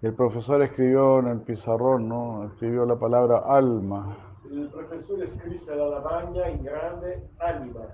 el 0.00 0.14
profesor 0.14 0.62
escribió 0.62 1.18
en 1.18 1.26
el 1.26 1.40
pizarrón, 1.40 2.08
¿no? 2.08 2.44
Escribió 2.44 2.84
la 2.84 2.96
palabra 2.96 3.38
alma. 3.38 4.28
il 4.50 4.68
professore 4.70 5.28
scrisse 5.28 5.72
alla 5.72 5.88
lavagna 5.88 6.46
in 6.46 6.62
grande 6.62 7.30
anima 7.36 7.86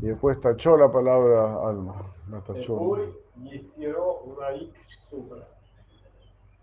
Y 0.00 0.06
después 0.06 0.40
tachó 0.40 0.76
la 0.76 0.90
palabra 0.90 1.68
alma. 1.68 2.12
La 2.30 2.40
tachó. 2.40 2.98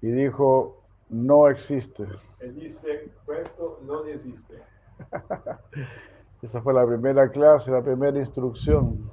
Y 0.01 0.11
dijo, 0.11 0.81
no 1.09 1.47
existe. 1.47 2.07
e 2.39 2.51
disse 2.51 3.11
questo 3.25 3.79
non 3.85 4.07
esiste. 4.07 4.61
Esa 6.41 6.61
fue 6.61 6.73
la 6.73 6.85
primera 6.85 7.27
clase, 7.29 7.71
la 7.71 7.81
primera 7.81 8.19
instrucción. 8.19 9.09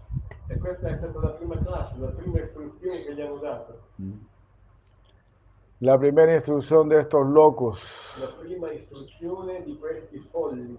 E 0.48 0.54
è 0.54 0.58
stata 0.58 1.18
la 1.20 1.30
prima 1.30 1.56
classe, 1.56 1.98
la 1.98 2.08
prima 2.08 2.40
istruzione 2.40 3.02
che 3.04 3.14
gli 3.14 3.20
hanno 3.22 3.38
dato. 3.38 3.80
La 5.78 5.98
primera 5.98 6.34
instrucción 6.34 6.88
de 6.88 7.00
estos 7.00 7.26
locos. 7.26 7.80
La 8.18 8.36
prima 8.38 8.70
istruzione 8.70 9.62
di 9.64 9.78
questi 9.78 10.18
folli. 10.30 10.78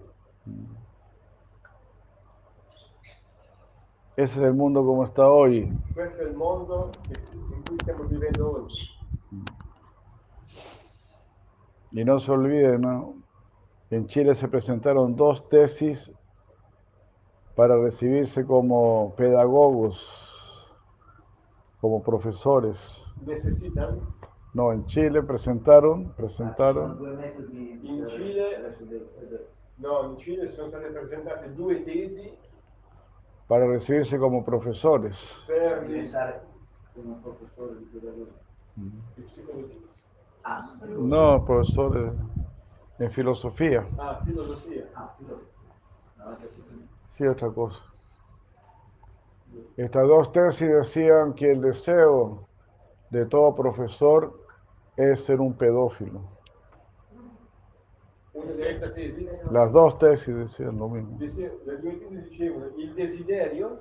Ese 4.16 4.38
es 4.38 4.44
el 4.46 4.54
mundo 4.54 4.84
como 4.84 5.04
está 5.04 5.28
hoy. 5.28 5.72
Questo 5.92 6.22
è 6.22 6.28
il 6.28 6.36
mondo 6.36 6.90
che- 7.08 7.20
in 7.54 7.62
cui 7.64 7.76
stiamo 7.80 8.04
vivendo 8.04 8.62
oggi. 8.62 8.92
Y 11.92 12.04
no 12.04 12.18
se 12.18 12.30
olviden, 12.32 12.80
¿no? 12.80 13.14
En 13.90 14.06
Chile 14.06 14.34
se 14.34 14.48
presentaron 14.48 15.14
dos 15.14 15.48
tesis 15.48 16.10
para 17.54 17.76
recibirse 17.76 18.44
como 18.44 19.14
pedagogos, 19.16 19.96
como 21.80 22.02
profesores. 22.02 22.76
Necessitano 23.24 24.12
No, 24.54 24.72
en 24.72 24.86
Chile 24.86 25.22
presentaron, 25.22 26.12
presentaron 26.16 26.96
devo 27.02 27.16
vedere. 27.16 27.34
No, 29.78 30.10
in 30.10 30.16
Cile 30.18 30.50
sono 30.52 30.68
state 30.68 30.88
presentate 30.90 31.52
due 31.54 31.82
tesi 31.82 32.32
para 33.46 33.66
recibirse 33.66 34.18
como 34.18 34.44
profesores. 34.44 35.16
No, 40.98 41.44
profesores 41.44 42.12
en 42.98 43.10
filosofía. 43.10 43.86
Ah, 43.98 44.20
filosofia. 44.24 44.84
Ah, 44.94 45.14
capito. 45.18 46.64
Sí, 47.16 47.26
otra 47.26 47.50
cosa. 47.50 47.80
Estas 49.76 50.08
dos 50.08 50.32
tesis 50.32 50.68
decían 50.68 51.34
que 51.34 51.52
el 51.52 51.60
deseo 51.60 52.48
de 53.10 53.26
todo 53.26 53.54
profesor 53.54 54.40
es 54.96 55.24
ser 55.24 55.40
un 55.40 55.54
pedófilo. 55.54 56.33
Las 59.50 59.72
dos 59.72 59.98
tesis 59.98 60.34
decían 60.34 60.78
lo 60.78 60.88
mismo. 60.88 61.16
le 61.18 61.78
due 61.78 61.98
tesi 61.98 62.20
dicevano 62.28 62.66
il 62.76 62.92
desiderio 62.94 63.80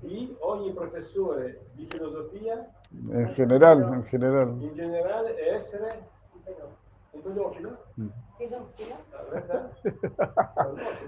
di 0.00 0.36
ogni 0.40 0.72
professore 0.72 1.66
di 1.72 1.86
filosofia 1.86 2.66
En 3.10 3.32
general, 3.34 3.82
en 3.94 4.04
general. 4.10 4.48
in 4.60 4.74
generale 4.74 5.34
è 5.36 5.54
essere 5.54 6.08
un 7.12 7.22
pedofilo. 7.22 7.76
Pedofilo? 8.36 8.96
La 9.10 9.22
verità? 9.30 9.70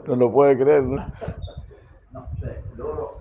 No 0.06 0.14
lo 0.14 0.30
puede 0.30 0.56
creer, 0.56 0.82
¿no? 0.82 1.04
No, 2.10 2.28
cioè 2.38 2.62
loro... 2.76 3.20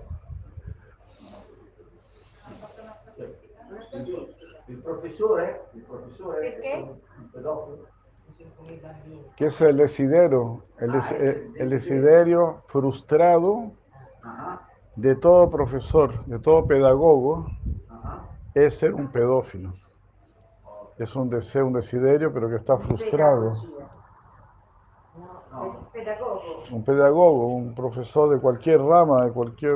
Il, 4.68 4.78
professore, 4.78 5.68
il 5.72 5.82
professore 5.82 6.40
Perché? 6.40 6.72
è 6.72 6.76
un 6.80 7.30
pedofilo. 7.30 7.86
¿Qué 9.36 9.46
es 9.46 9.60
el 9.60 9.76
desiderio? 9.76 10.62
El, 10.80 10.92
des- 10.92 11.12
eh, 11.12 11.52
el 11.58 11.70
desiderio 11.70 12.62
frustrado 12.68 13.72
Ah, 14.22 14.60
de 14.96 15.14
todo 15.14 15.48
profesor, 15.48 16.24
de 16.26 16.38
todo 16.40 16.66
pedagogo, 16.66 17.46
ah, 17.90 18.00
ah. 18.04 18.20
es 18.54 18.74
ser 18.76 18.92
un 18.94 19.06
pedófilo. 19.12 19.72
Es 20.98 21.14
un 21.14 21.28
deseo, 21.30 21.66
un 21.66 21.74
desiderio, 21.74 22.32
pero 22.32 22.48
que 22.48 22.56
está 22.56 22.76
frustrado. 22.78 23.54
Un 26.72 26.82
pedagogo, 26.84 27.46
un 27.46 27.74
profesor 27.74 28.30
de 28.34 28.40
cualquier 28.40 28.80
rama, 28.80 29.24
de 29.26 29.30
cualquier, 29.32 29.74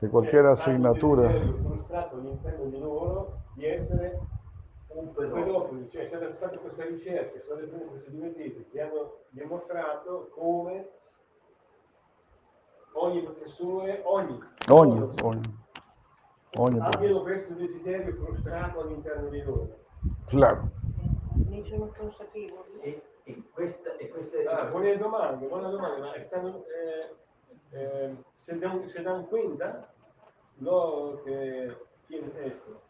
de 0.00 0.08
cualquier 0.08 0.42
Hanno 0.42 0.52
asignatura. 0.52 1.32
Un 4.96 5.12
pedofilo, 5.12 5.88
cioè 5.90 6.08
sono 6.10 6.32
state 6.34 6.36
fatte 6.36 6.56
queste 6.58 6.86
ricerche, 6.86 7.44
sono 7.46 7.60
state 7.60 7.72
fatte 7.72 7.84
queste 7.84 8.10
due 8.10 8.34
tesi 8.34 8.66
che 8.70 8.80
hanno 8.80 9.18
dimostrato 9.28 10.30
come 10.32 10.88
ogni 12.92 13.22
professore, 13.22 14.00
ogni, 14.04 14.40
Ogni, 14.68 15.00
ogni, 15.22 15.40
ogni 16.54 16.78
abbiano 16.80 17.22
questo 17.22 17.52
desiderio 17.52 18.14
frustrato 18.14 18.80
all'interno 18.80 19.28
di 19.28 19.42
loro. 19.42 19.78
Claro. 20.26 20.70
Ne 21.46 21.62
sono 21.68 21.92
consapevoli. 21.96 22.80
E, 22.80 23.02
e 23.24 23.42
questa, 23.52 23.96
e 23.96 24.08
queste... 24.08 24.46
Ah, 24.46 24.64
buona 24.64 24.94
domanda, 24.94 25.46
buona 25.46 25.68
domanda, 25.68 26.06
ma 26.06 26.24
stanno, 26.24 26.64
eh, 26.68 27.76
eh, 27.76 28.16
se, 28.36 28.58
dan, 28.58 28.88
se 28.88 29.02
dan 29.02 29.26
cuenta 29.28 29.92
lo 30.60 31.20
que 31.22 31.76
tiene 32.06 32.32
esto. 32.44 32.85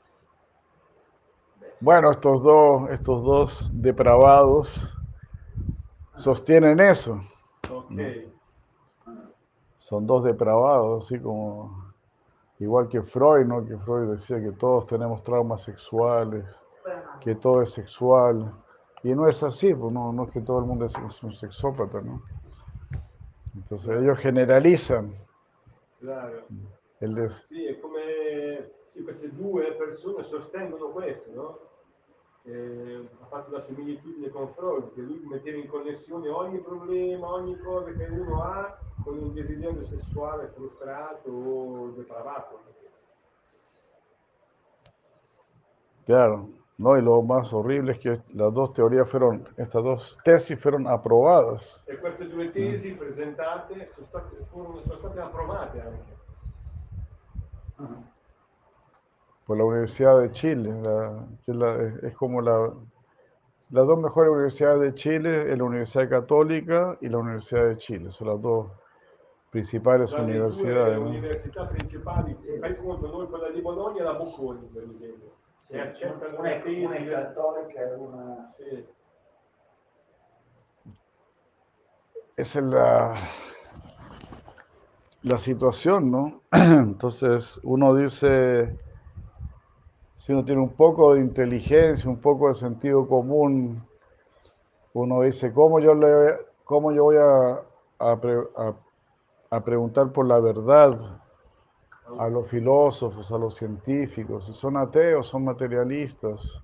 Bueno, 1.81 2.11
estos 2.11 2.43
dos, 2.43 2.91
estos 2.91 3.23
dos 3.23 3.71
depravados 3.73 4.69
sostienen 6.17 6.81
eso. 6.81 7.21
Son 9.79 10.07
dos 10.07 10.25
depravados, 10.25 11.05
así 11.05 11.21
como 11.21 11.93
igual 12.59 12.89
que 12.89 13.03
Freud, 13.03 13.47
¿no? 13.47 13.65
Que 13.65 13.77
Freud 13.79 14.17
decía 14.17 14.41
que 14.41 14.53
todos 14.53 14.87
tenemos 14.87 15.23
traumas 15.23 15.63
sexuales, 15.63 16.45
que 17.21 17.35
todo 17.35 17.63
es 17.63 17.73
sexual. 17.73 18.53
Y 19.03 19.15
no 19.15 19.29
es 19.29 19.43
así, 19.43 19.73
pues 19.75 19.93
no, 19.93 20.13
no 20.13 20.25
es 20.25 20.31
que 20.33 20.41
todo 20.41 20.59
el 20.59 20.65
mundo 20.65 20.87
es, 20.87 20.95
es 20.97 21.23
un 21.23 21.33
sexópata, 21.33 22.01
¿no? 22.01 22.23
Entonces 23.55 23.89
ellos 23.89 24.19
generalizan 24.19 25.15
claro. 26.01 26.45
el 27.01 27.15
des- 27.15 27.47
è 27.51 27.79
come 27.81 27.96
sì, 27.96 27.96
queste 29.07 29.33
due 29.35 29.73
persone 29.75 30.25
sostengono 30.25 30.89
questo, 30.89 31.31
no? 31.33 31.59
Eh, 32.43 33.09
ha 33.23 33.27
fatto 33.27 33.51
la 33.53 33.65
similitudine 33.67 34.29
con 34.31 34.53
Freud, 34.55 34.93
che 34.95 35.01
lui 35.01 35.21
metteva 35.25 35.59
in 35.59 35.69
connessione 35.69 36.29
ogni 36.29 36.59
problema, 36.59 37.33
ogni 37.33 37.59
cosa 37.59 37.93
che 37.93 38.05
uno 38.05 38.43
ha 38.43 38.79
con 39.03 39.19
un 39.19 39.33
desiderio 39.33 39.83
sessuale 39.83 40.51
frustrato 40.55 41.31
o 41.31 41.93
depravato. 41.97 42.61
Claro, 46.05 46.49
¿no? 46.79 46.97
Y 46.97 47.03
lo 47.03 47.23
más 47.23 47.53
horrible 47.53 47.93
es 47.93 47.99
que 47.99 48.21
las 48.35 48.53
dos 48.53 48.73
teorías 48.73 49.09
fueron, 49.11 49.45
estas 49.57 49.83
dos 49.83 50.19
tesis 50.25 50.61
fueron 50.61 50.87
aprobadas 50.87 51.85
E 51.89 51.99
queste 51.99 52.29
due 52.29 52.51
tesi 52.53 52.93
presentate 52.93 53.91
sono 53.95 54.07
state, 54.07 54.37
furono- 54.51 54.83
sono 54.83 54.99
state 54.99 55.21
approvate 55.21 55.81
anche. 55.81 56.15
Ah, 57.79 58.15
por 59.47 59.57
la 59.57 59.65
Universidad 59.65 60.21
de 60.21 60.31
Chile, 60.33 60.73
la- 60.83 61.25
que 61.45 61.53
es, 61.53 61.57
la- 61.57 61.77
es- 62.09 62.17
como 62.17 62.41
la, 62.41 62.73
las 63.71 63.87
dos 63.87 63.99
mejores 63.99 64.31
universidades 64.33 64.81
de 64.81 64.95
Chile, 64.95 65.53
es 65.53 65.59
la 65.59 65.65
Universidad 65.65 66.09
Católica 66.09 66.97
y 67.01 67.09
la 67.09 67.19
Universidad 67.19 67.67
de 67.69 67.77
Chile, 67.77 68.11
son 68.11 68.29
las 68.29 68.41
dos 68.43 68.71
principales 69.51 70.11
due 70.11 70.21
universidades. 70.21 70.99
¿no? 70.99 71.07
università 71.07 71.65
principali, 71.67 72.37
fai 72.61 72.77
conto, 72.77 73.07
noi 73.09 73.27
quella 73.29 73.51
di 73.51 73.61
Bologna 73.61 74.01
e 74.01 74.05
la 74.05 74.15
Bocconi, 74.15 74.69
per 74.73 74.83
esempio, 74.83 75.31
sì, 75.63 75.73
che 75.73 75.81
accettano 75.81 76.39
una 76.39 76.61
tesi. 76.61 76.85
una 76.85 76.95
è 76.95 77.09
cattolica 77.09 77.81
e 77.81 77.95
una... 77.95 78.47
Sì. 78.49 78.85
Esa 82.37 82.59
es 82.59 82.65
la, 82.67 83.15
la 85.23 85.39
situación, 85.39 86.11
¿no? 86.11 86.43
Entonces 86.53 87.59
uno 87.63 87.95
dice, 87.95 88.77
si 90.27 90.33
uno 90.33 90.45
tiene 90.45 90.61
un 90.61 90.75
poco 90.75 91.15
de 91.15 91.21
inteligencia, 91.21 92.11
un 92.11 92.21
poco 92.21 92.49
de 92.49 92.55
sentido 92.55 93.07
común, 93.07 93.81
uno 94.93 95.23
dice, 95.23 95.53
¿cómo 95.53 95.79
yo, 95.79 95.95
le, 95.95 96.37
cómo 96.65 96.91
yo 96.91 97.05
voy 97.05 97.17
a, 97.17 97.63
a 98.01 98.21
pre- 98.21 98.49
a- 98.57 98.75
a 99.51 99.65
preguntar 99.65 100.11
por 100.11 100.27
la 100.27 100.41
verdad 100.41 100.99
a 102.19 102.29
los 102.29 102.49
filósofos, 102.49 103.31
a 103.31 103.39
los 103.39 103.55
científicos. 103.55 104.47
Si 104.47 104.53
son 104.53 104.77
ateos, 104.77 105.29
son 105.29 105.45
materialistas. 105.45 106.61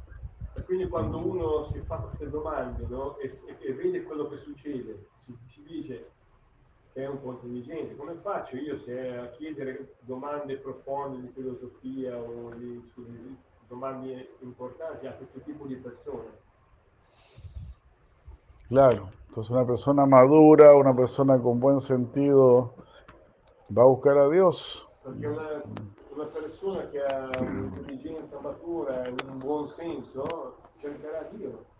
E 0.56 0.62
quindi 0.64 0.88
quando 0.88 1.18
uno 1.18 1.70
si 1.72 1.80
fa 1.86 1.98
queste 1.98 2.28
domande 2.30 2.84
no, 2.88 3.16
e, 3.18 3.30
e 3.60 3.72
vede 3.74 4.02
quello 4.02 4.28
che 4.28 4.38
succede, 4.38 5.06
si, 5.18 5.32
si 5.48 5.62
dice 5.62 6.10
che 6.92 7.04
è 7.04 7.08
un 7.08 7.22
po' 7.22 7.32
intelligente, 7.32 7.96
come 7.96 8.14
faccio 8.22 8.56
io 8.56 8.78
se 8.80 9.16
a 9.16 9.30
chiedere 9.30 9.94
domande 10.00 10.56
profonde 10.58 11.20
di 11.20 11.32
filosofia 11.32 12.18
o 12.18 12.50
di, 12.54 12.82
di 12.94 13.36
domande 13.72 14.36
importanti 14.40 15.06
a 15.06 15.12
questo 15.12 15.40
tipo 15.40 15.66
di 15.66 15.76
persone? 15.76 16.28
Claro, 18.68 19.08
entonces 19.28 19.50
una 19.50 19.64
persona 19.64 20.04
madura, 20.04 20.74
una 20.74 20.94
persona 20.94 21.38
con 21.38 21.58
buen 21.58 21.80
sentido, 21.80 22.74
va 23.68 23.82
a 23.82 23.86
buscar 23.86 24.18
a 24.18 24.28
Dios. 24.28 24.86
Perché 25.02 25.26
una, 25.26 25.62
una 26.14 26.24
persona 26.26 26.88
che 26.90 27.02
ha 27.02 27.30
un'intelligenza 27.40 28.38
matura 28.40 29.04
e 29.04 29.14
un 29.26 29.38
buon 29.38 29.68
senso 29.70 30.58
cercherà 30.80 31.28
Dio. 31.32 31.70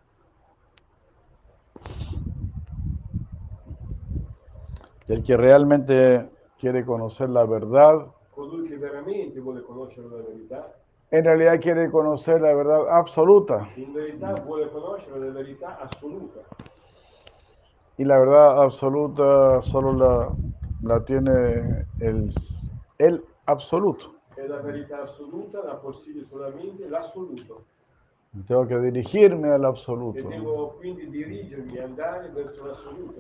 Y 5.09 5.13
el 5.13 5.25
que 5.25 5.37
realmente 5.37 6.31
quiere 6.59 6.87
conocer 6.87 7.29
la 7.29 7.45
verdad, 7.45 8.07
Colui 8.31 8.67
che 8.67 8.79
veramente 8.79 9.41
vuole 9.41 9.61
conoscere 9.61 10.09
la 10.09 10.23
verità, 10.23 10.82
en 11.13 11.25
realidad 11.25 11.61
quiere 11.61 11.91
conocer 11.91 12.41
la 12.41 12.55
verdad 12.55 12.89
absoluta. 12.91 13.69
Y 17.99 18.05
la 18.05 18.19
verdad 18.19 18.63
absoluta 18.63 19.61
solo 19.63 19.93
la, 19.93 20.33
la 20.83 21.05
tiene 21.05 21.87
el, 22.01 22.35
el 22.99 23.23
absoluto. 23.45 24.15
E. 24.39 24.43
Tengo 28.49 28.67
que 28.67 28.79
dirigirme 28.79 29.51
al 29.51 29.65
E 29.65 29.67
absoluto. 29.67 30.29
verso 32.35 32.67
l'assoluto. 32.67 33.17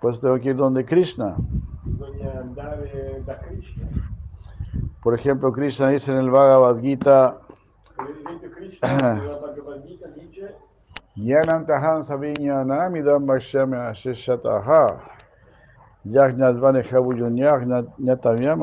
Pues 0.00 0.20
tengo 0.20 0.38
que 0.40 0.50
ir 0.50 0.56
donde 0.56 0.84
Krishna. 0.84 1.36
Bisogna 1.84 2.40
andare 2.40 3.22
da 3.24 3.38
Krishna. 3.38 4.11
Por 5.02 5.14
ejemplo, 5.14 5.52
Krishna 5.52 5.88
dice 5.88 6.10
en 6.12 6.18
el 6.18 6.30
Bhagavad 6.30 6.80
Gita, 6.80 7.38
Yanantahan 11.16 12.02
savinyanamidam 12.02 13.26
bhashyame 13.26 13.76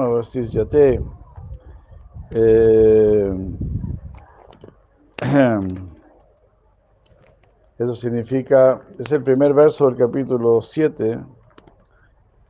vasis 0.07 0.51
yate. 0.51 0.99
Eh, 2.31 3.31
Eso 7.79 7.95
significa, 7.95 8.81
es 8.97 9.09
el 9.11 9.23
primer 9.23 9.53
verso 9.53 9.85
del 9.85 9.95
capítulo 9.95 10.61
7. 10.61 11.17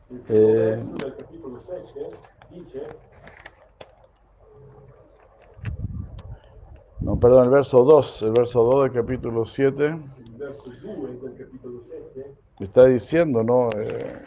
il 0.09 0.19
primo 0.21 0.25
Eh. 0.27 0.75
verso 0.75 0.95
del 0.97 1.15
capitolo 1.15 1.61
7 1.61 2.17
dice 2.49 3.08
No, 7.09 7.19
perdón, 7.19 7.45
el 7.45 7.49
verso 7.49 7.83
2, 7.83 8.21
el 8.21 8.33
verso 8.33 8.63
2 8.65 8.83
del 8.83 9.01
capítulo 9.01 9.43
7. 9.43 9.83
il 9.83 10.37
verso 10.37 10.69
2 10.83 11.21
del 11.23 11.35
capitolo 11.35 11.81
7 12.13 12.35
Está 12.59 12.85
diciendo, 12.85 13.41
¿no? 13.41 13.67
Eh, 13.75 14.21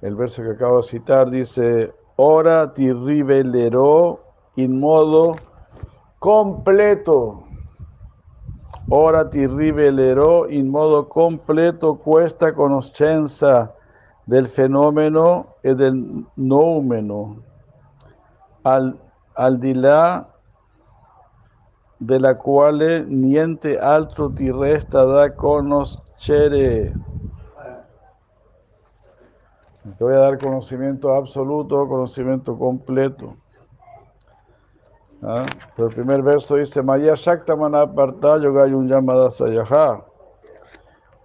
el 0.00 0.16
verso 0.16 0.42
que 0.42 0.50
acabo 0.50 0.78
de 0.78 0.82
citar 0.82 1.30
dice, 1.30 1.94
ora 2.16 2.72
ti 2.72 2.92
rivelerò 2.92 4.18
in 4.56 4.80
modo 4.80 5.36
completo. 6.18 7.46
Ora 8.88 9.28
ti 9.28 9.46
rivelerò 9.46 10.48
in 10.48 10.66
modo 10.66 11.06
completo 11.06 11.98
questa 11.98 12.52
conoscenza 12.52 13.72
del 14.24 14.48
fenomeno 14.48 15.54
e 15.60 15.76
del 15.76 16.26
noumeno, 16.34 17.42
al, 18.62 19.05
al 19.36 19.58
di 19.58 19.74
là 19.74 20.26
della 21.98 22.36
quale 22.36 23.04
niente 23.04 23.78
altro 23.78 24.32
ti 24.32 24.50
resta 24.50 25.04
da 25.04 25.32
conoscere. 25.32 26.92
Te 29.96 30.04
voy 30.04 30.14
a 30.14 30.18
dar 30.18 30.38
conocimiento 30.38 31.14
absoluto, 31.14 31.86
conocimiento 31.86 32.56
completo. 32.58 33.36
¿Ah? 35.22 35.46
Pero 35.74 35.88
el 35.88 35.94
primer 35.94 36.22
verso 36.22 36.56
dice, 36.56 36.82
Maya 36.82 37.14
Shakta 37.14 37.54
Manaparta 37.54 38.36
Yoga 38.38 38.66
Yunyamada 38.66 39.30
Sayaha. 39.30 40.04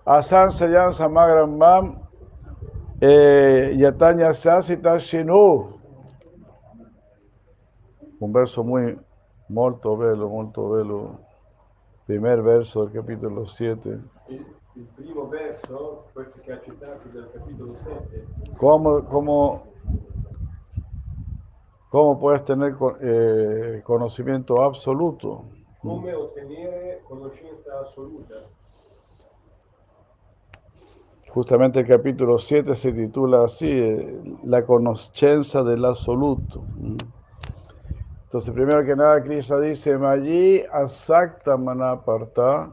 Asan 0.06 0.52
Sayan 0.52 0.93
Samagram 0.93 1.58
Mam 1.58 2.00
eh, 3.02 3.74
Yatanya 3.76 4.32
Sasita 4.32 5.00
Shinu. 5.00 5.81
Un 8.22 8.32
verso 8.32 8.64
muy 8.64 8.96
molto 9.48 9.96
bello, 9.96 10.30
molto 10.30 10.68
bello. 10.68 11.20
Primer 12.06 12.44
verso 12.44 12.84
del 12.84 12.94
capítulo 12.94 13.46
7. 13.46 14.00
il, 14.28 14.46
primo 14.96 15.28
verso 15.28 16.06
questo 16.14 16.40
che 16.42 16.52
ha 16.52 16.62
citato 16.62 17.08
del 17.10 17.30
capitolo 17.34 17.76
7 17.84 18.28
¿Cómo, 18.58 19.04
cómo, 19.06 19.64
cómo 21.90 22.20
puedes 22.20 22.44
tener 22.46 22.78
eh, 23.02 23.82
conocimiento 23.84 24.64
absoluto? 24.64 25.46
come 25.80 26.14
ottenere 26.14 27.02
conoscenza 27.08 27.80
assoluta 27.82 28.36
Justamente 31.28 31.80
el 31.80 31.88
capítulo 31.88 32.38
7 32.38 32.76
se 32.76 32.92
titula 32.92 33.44
así, 33.44 33.70
eh, 33.70 34.22
La 34.44 34.66
conoscenza 34.66 35.64
del 35.64 35.84
absoluto. 35.86 36.64
Entonces, 38.32 38.54
primero 38.54 38.86
que 38.86 38.96
nada, 38.96 39.22
Krishna 39.22 39.60
dice, 39.60 39.98
Mayi 39.98 40.63
asakta 40.72 41.58
manaparta, 41.58 42.72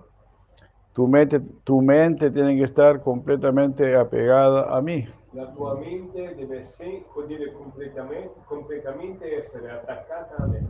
tu 0.92 1.08
mente, 1.08 1.40
tu 1.64 1.82
mente 1.82 2.30
tiene 2.30 2.54
que 2.56 2.62
estar 2.62 3.02
completamente 3.02 3.96
apegada 3.96 4.72
a 4.72 4.80
mí. 4.80 5.04
la 5.32 5.52
tua 5.54 5.74
mente 5.74 6.32
deve, 6.36 6.64
se- 6.68 7.04
deve 7.26 7.52
completamente, 7.54 8.30
completamente 8.46 9.36
essere 9.36 9.68
attaccata 9.72 10.44
a 10.44 10.46
me 10.46 10.62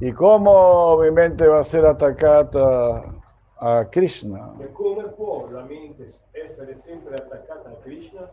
¿Y 0.00 0.12
cómo 0.12 0.98
mi 0.98 1.10
mente 1.10 1.46
va 1.46 1.60
a 1.60 1.64
ser 1.64 1.86
atacada 1.86 3.10
a 3.56 3.88
Krishna? 3.90 4.52
e 4.60 4.70
come 4.72 5.04
può 5.16 5.48
la 5.50 5.62
mente 5.62 6.08
essere 6.32 6.76
sempre 6.76 7.14
attaccata 7.16 7.70
a 7.70 7.76
Krishna 7.82 8.30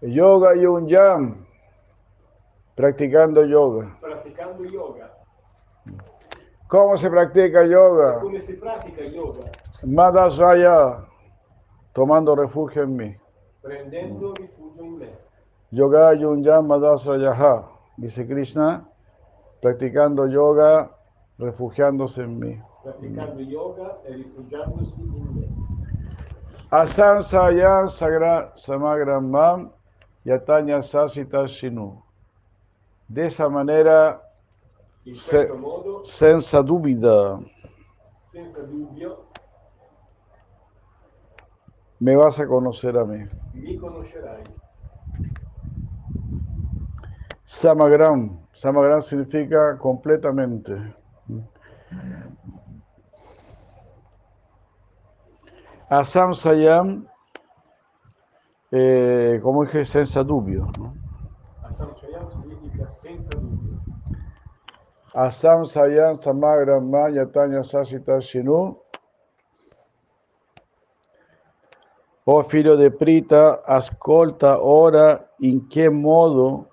Yoga 0.00 0.52
Yunyam, 0.52 1.46
practicando 2.74 3.44
yoga. 3.44 3.96
praticando 4.00 4.64
yoga 4.64 5.10
¿Cómo 6.68 6.96
se 6.96 7.10
practica 7.10 7.64
yoga? 7.64 8.20
come 8.20 8.40
si 8.42 8.54
pratica 8.54 9.02
yoga 9.04 9.50
Madhasraya, 9.84 11.04
tomando 11.92 12.34
refugio 12.34 12.82
en 12.84 12.96
mí. 12.96 13.16
prendendo 13.60 14.32
rifugio 14.34 14.84
in 14.84 14.98
me 14.98 15.08
Yoga 15.70 16.14
Yunyam 16.14 16.66
Madhasrayaha, 16.66 17.64
dice 17.96 18.26
Krishna, 18.26 18.84
practicando 19.62 20.26
yoga, 20.26 20.90
refugiándose 21.38 22.22
en 22.22 22.38
mí. 22.38 22.62
praticando 22.82 23.40
yoga 23.40 23.98
e 24.06 24.12
rifugiandosi 24.14 25.00
in 25.00 25.34
me 25.34 25.48
Asan 26.70 27.22
Sayan 27.22 27.88
Sagra 27.88 28.50
Samagram 28.56 29.28
Mam 29.28 29.70
Yatanya 30.24 30.80
Sasita 30.82 31.46
Shinu. 31.46 32.00
De 33.12 33.26
esa 33.26 33.46
manera, 33.46 34.22
Se- 35.12 35.46
modo 35.48 36.02
senza 36.02 36.62
dubbio 36.62 37.44
me 42.00 42.16
vas 42.16 42.38
a 42.40 42.46
conocer 42.46 42.96
a 42.96 43.04
mí. 43.04 43.28
mi 43.52 43.76
conoscerai 43.76 44.42
Samagram. 47.44 48.38
Samagram 48.54 49.02
significa 49.02 49.76
completamente. 49.78 50.72
Asam 55.90 56.32
Sayam, 56.34 57.06
eh, 58.70 59.38
como 59.42 59.64
dije, 59.64 59.84
senza 59.84 60.22
dubbio. 60.24 60.66
¿no? 60.78 60.94
Asamchayam 61.62 62.30
significa 62.30 62.90
senza 63.02 63.38
dubbio 63.38 63.80
Asam 65.14 65.66
Sayam 65.66 66.16
Samagram 66.16 66.90
Yatanya 67.12 67.62
Sasita 67.62 68.18
Shinu. 68.18 68.78
Oh 72.24 72.42
figlio 72.44 72.76
di 72.76 72.90
Prita, 72.90 73.62
ascolta 73.62 74.64
ora 74.64 75.34
in 75.40 75.66
che 75.66 75.90
modo, 75.90 76.70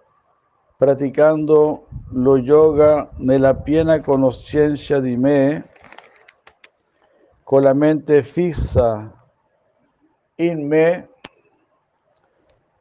praticando 0.78 1.88
lo 2.12 2.38
yoga 2.38 3.10
nella 3.18 3.56
piena 3.56 4.00
conoscenza 4.00 5.00
di 5.00 5.18
me, 5.18 5.70
con 7.44 7.64
la 7.64 7.74
mente 7.74 8.22
fissa 8.22 9.12
in 10.36 10.66
me, 10.66 11.10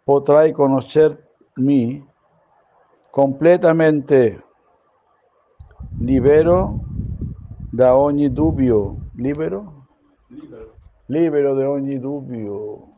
potrai 0.05 0.53
conoscermi 0.53 2.07
completamente 3.11 4.43
libero 6.01 6.81
da 7.73 7.97
ogni 7.97 8.29
dubbio. 8.33 8.97
Libero? 9.15 9.87
libero. 10.29 10.75
libero 11.07 11.55
de 11.55 11.65
ogni 11.65 11.99
dubbio. 11.99 12.89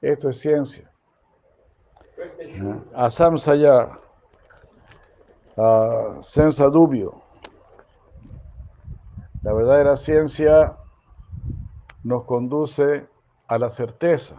Esto 0.00 0.28
es 0.28 0.38
ciencia. 0.40 0.88
Questa 2.14 2.42
è 2.42 2.48
scienza. 2.48 2.94
A 2.96 3.10
samsaya, 3.10 4.00
ah, 5.56 6.16
senza 6.20 6.68
dubbio. 6.68 7.22
La 9.42 9.52
verdadera 9.52 9.96
ciencia 9.96 10.76
nos 12.04 12.24
conduce 12.24 13.08
a 13.46 13.58
la 13.58 13.68
certeza. 13.68 14.36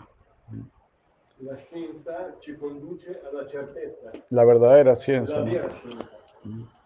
La 1.42 1.56
scienza 1.56 2.36
ci 2.40 2.56
conduce 2.58 3.22
alla 3.24 3.48
certezza, 3.48 4.12
La 4.30 4.44
verdadera 4.44 4.90
la 4.92 4.96
ciencia. 4.96 5.42
scienza. 5.46 6.78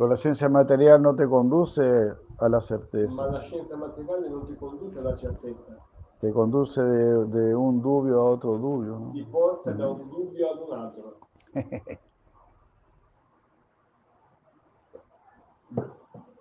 Pero 0.00 0.08
la 0.08 0.16
ciencia 0.16 0.48
material 0.48 1.02
no 1.02 1.14
te 1.14 1.28
conduce 1.28 1.82
a 1.82 2.48
la 2.48 2.56
Ma 2.56 2.60
certeza. 2.62 3.30
la 3.30 3.42
scienza 3.42 3.76
materiale 3.76 4.30
non 4.30 4.46
ti 4.46 4.56
conduce 4.56 4.98
alla 4.98 5.14
certezza, 5.14 5.76
Te 6.18 6.32
conduce 6.32 6.82
de, 6.82 7.26
de 7.26 7.54
un 7.54 7.82
dubbio 7.82 8.18
a 8.18 8.24
otro 8.30 8.56
dubbio. 8.56 8.98
¿no? 8.98 9.10
ti 9.12 9.22
porta 9.24 9.72
da 9.72 9.90
un 9.90 10.08
dubbio 10.08 10.52
ad 10.52 10.58
un 10.58 10.72
altro. 10.72 11.18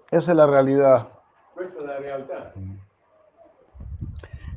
Esa 0.09 0.31
es 0.31 0.37
la 0.37 0.47
realidad. 0.47 1.09
Questa 1.53 1.79
è 1.79 1.83
la 1.85 1.99
realtà. 1.99 2.53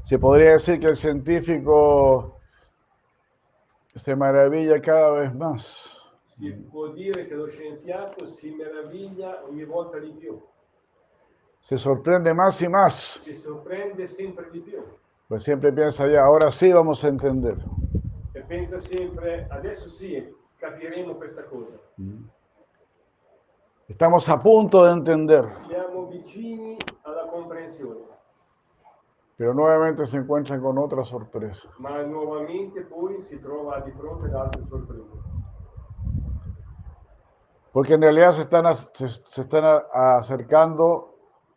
Se 0.05 0.17
podría 0.17 0.53
decir 0.53 0.79
que 0.79 0.87
el 0.87 0.97
científico 0.97 2.37
se 3.97 4.15
maravilla 4.15 4.81
cada 4.81 5.11
vez 5.11 5.35
más. 5.35 5.92
Si 6.43 6.51
può 6.71 6.89
dire 6.89 7.29
che 7.29 7.35
lo 7.35 7.47
scienziato 7.47 8.27
si 8.27 8.51
meraviglia 8.51 9.45
ogni 9.49 9.65
volta 9.65 9.99
di 9.99 10.11
più, 10.11 10.41
Se 11.61 11.77
sorprende 11.77 12.35
más 12.35 12.61
y 12.61 12.69
más. 12.69 13.21
si 13.23 13.33
sorprende 13.35 14.09
sempre 14.09 14.51
di 14.51 14.59
più 14.59 14.83
Pues 15.29 15.45
siempre 15.45 15.71
piensa 15.73 16.09
ya, 16.09 16.25
ahora 16.25 16.51
sí 16.51 16.73
vamos 16.73 17.05
a 17.05 17.09
entender. 17.09 17.57
e 18.35 18.41
pensa 18.41 18.81
sempre 18.81 19.47
adesso 19.51 19.89
sì 19.89 20.35
capiremo 20.59 21.15
questa 21.15 21.45
cosa. 21.45 21.79
Estamos 23.89 24.29
a 24.29 24.37
punto 24.43 24.83
de 24.85 24.91
entender, 24.91 25.53
Siamo 25.53 26.07
vicini 26.07 26.77
alla 27.03 27.27
comprensione, 27.31 28.01
pero 29.37 29.53
nuevamente 29.55 30.07
se 30.07 30.17
encuentran 30.17 30.61
con 30.61 30.77
otra 30.77 31.05
sorpresa. 31.05 31.69
ma 31.79 32.03
nuovamente 32.03 32.81
poi 32.83 33.23
si 33.23 33.39
trova 33.41 33.79
di 33.81 33.93
fronte 33.93 34.27
ad 34.27 34.35
altre 34.35 34.65
sorprese. 34.69 35.32
Porque 37.73 37.95
en 37.95 38.03
realidad 38.03 38.35
se 38.35 38.43
están, 38.43 38.77
se, 38.95 39.09
se 39.09 39.41
están 39.41 39.83
acercando 39.93 41.13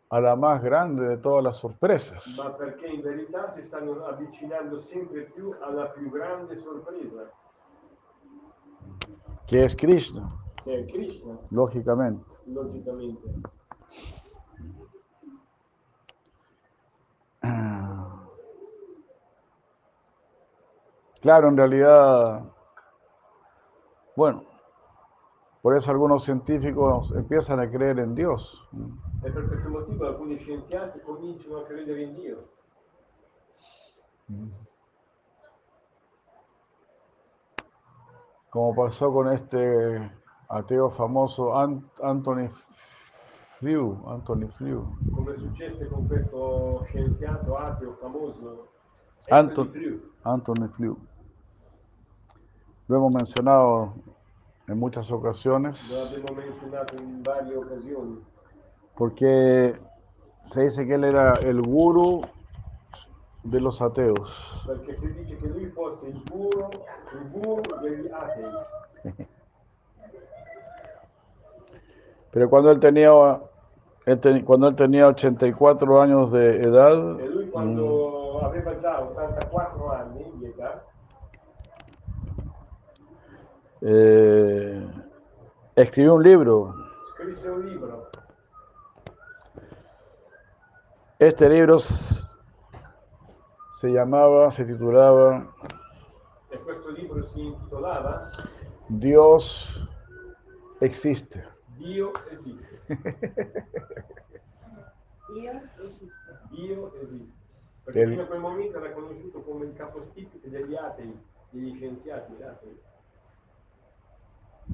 a 0.10 0.19
la 0.21 0.36
más 0.36 0.63
grande 0.63 1.08
de 1.08 1.17
todas 1.17 1.43
las 1.43 1.58
sorpresas, 1.58 2.25
ma 2.38 2.51
perché 2.56 2.88
in 2.88 3.01
verità 3.01 3.51
si 3.54 3.63
stanno 3.63 4.06
avvicinando 4.06 4.82
sempre 4.82 5.23
più 5.34 5.54
alla 5.60 5.88
più 5.88 6.10
grande 6.10 6.58
sorpresa, 6.58 7.32
que 9.47 9.62
es 9.65 9.75
Krishna, 9.75 10.32
Krishna, 10.63 11.38
lógicamente. 11.49 12.23
Claro, 21.21 21.49
en 21.49 21.58
realidad, 21.58 22.43
bueno, 24.15 24.43
por 25.65 25.75
eso 25.75 25.89
algunos 25.89 26.23
científicos 26.23 27.12
empiezan 27.15 27.60
a 27.60 27.67
creer 27.67 27.97
en 27.97 28.13
Dios. 28.13 28.39
E 29.23 29.32
per 29.32 29.47
questo 29.47 29.67
motivo 29.69 30.06
alcuni 30.06 30.38
scienziati 30.38 30.99
cominciano 30.99 31.58
a 31.58 31.65
credere 31.65 32.04
in 32.04 32.13
Dio, 32.13 32.38
como 38.49 38.75
pasó 38.75 39.12
con 39.12 39.32
este 39.32 40.12
ateo 40.49 40.91
famoso 40.91 41.56
An- 41.58 41.89
Anthony 42.01 42.49
Flew, 43.60 44.04
Anthony 44.08 44.47
Flew. 44.58 44.86
come 45.13 45.36
successe 45.38 45.88
con 45.88 46.06
questo 46.08 46.84
scienziato 46.88 47.58
ateo 47.58 47.97
famoso 48.01 48.67
Anton- 49.30 49.67
Anthony 49.67 49.71
Flew. 49.71 50.12
Anthony 50.23 50.67
Flew. 50.69 50.97
Lo 52.88 52.97
hemos 52.97 53.13
mencionado 53.13 53.93
en 54.67 54.80
muchas 54.80 55.12
ocasiones 55.12 55.78
Lo 55.89 56.08
porque 58.95 59.75
se 60.43 60.62
dice 60.62 60.88
que 60.88 60.95
él 60.95 61.04
era 61.04 61.34
el 61.34 61.62
gurú 61.62 62.21
de 63.43 63.60
los 63.60 63.82
ateos. 63.82 64.32
dice 65.38 65.82
guru, 66.32 66.69
guru. 67.34 67.62
Pero 72.32 72.49
cuando 72.49 72.71
él 72.71 72.80
tenía, 72.80 73.12
él 74.06 74.45
cuando 74.45 74.69
él 74.69 74.75
tenía 74.75 75.08
84 75.08 76.01
años 76.01 76.32
de 76.32 76.62
edad, 76.62 77.17
già 78.86 79.01
84 79.01 79.91
anni 79.91 80.32
di 80.39 80.45
età, 80.45 80.84
eh, 83.88 84.84
escribió 85.76 86.15
un 86.15 86.24
libro. 86.24 86.74
un 87.45 87.69
libro. 87.69 88.10
Este 91.19 91.48
libro 91.48 91.78
se 91.80 92.32
llamaba, 93.84 94.52
se 94.52 94.65
titulaba 94.65 95.54
E 96.50 96.58
questo 96.58 96.89
libro 96.89 97.24
si 97.28 97.41
intitolava 97.45 98.32
Dios 98.88 99.88
existe. 100.82 101.48
Dio 101.78 102.12
esiste. 102.32 102.82
Dio 106.50 106.91
esiste. 107.02 107.34
Perché 107.84 108.08
fino 108.08 108.24
a 108.24 108.26
quel 108.26 108.39
momento 108.39 108.78
era 108.78 108.91
conosciuto 108.93 109.41
come 109.41 109.65
il 109.65 109.74
capostipite 109.76 110.50
degli 110.50 110.76
atei, 110.76 111.15
degli 111.52 111.76
scienziati 111.76 112.41
atei. 112.41 112.82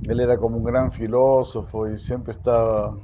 Él 0.04 0.20
era 0.20 0.38
como 0.38 0.58
un 0.58 0.64
gran 0.64 0.92
filósofo 0.92 1.88
y 1.88 1.98
siempre 1.98 2.34
estaba 2.34 2.96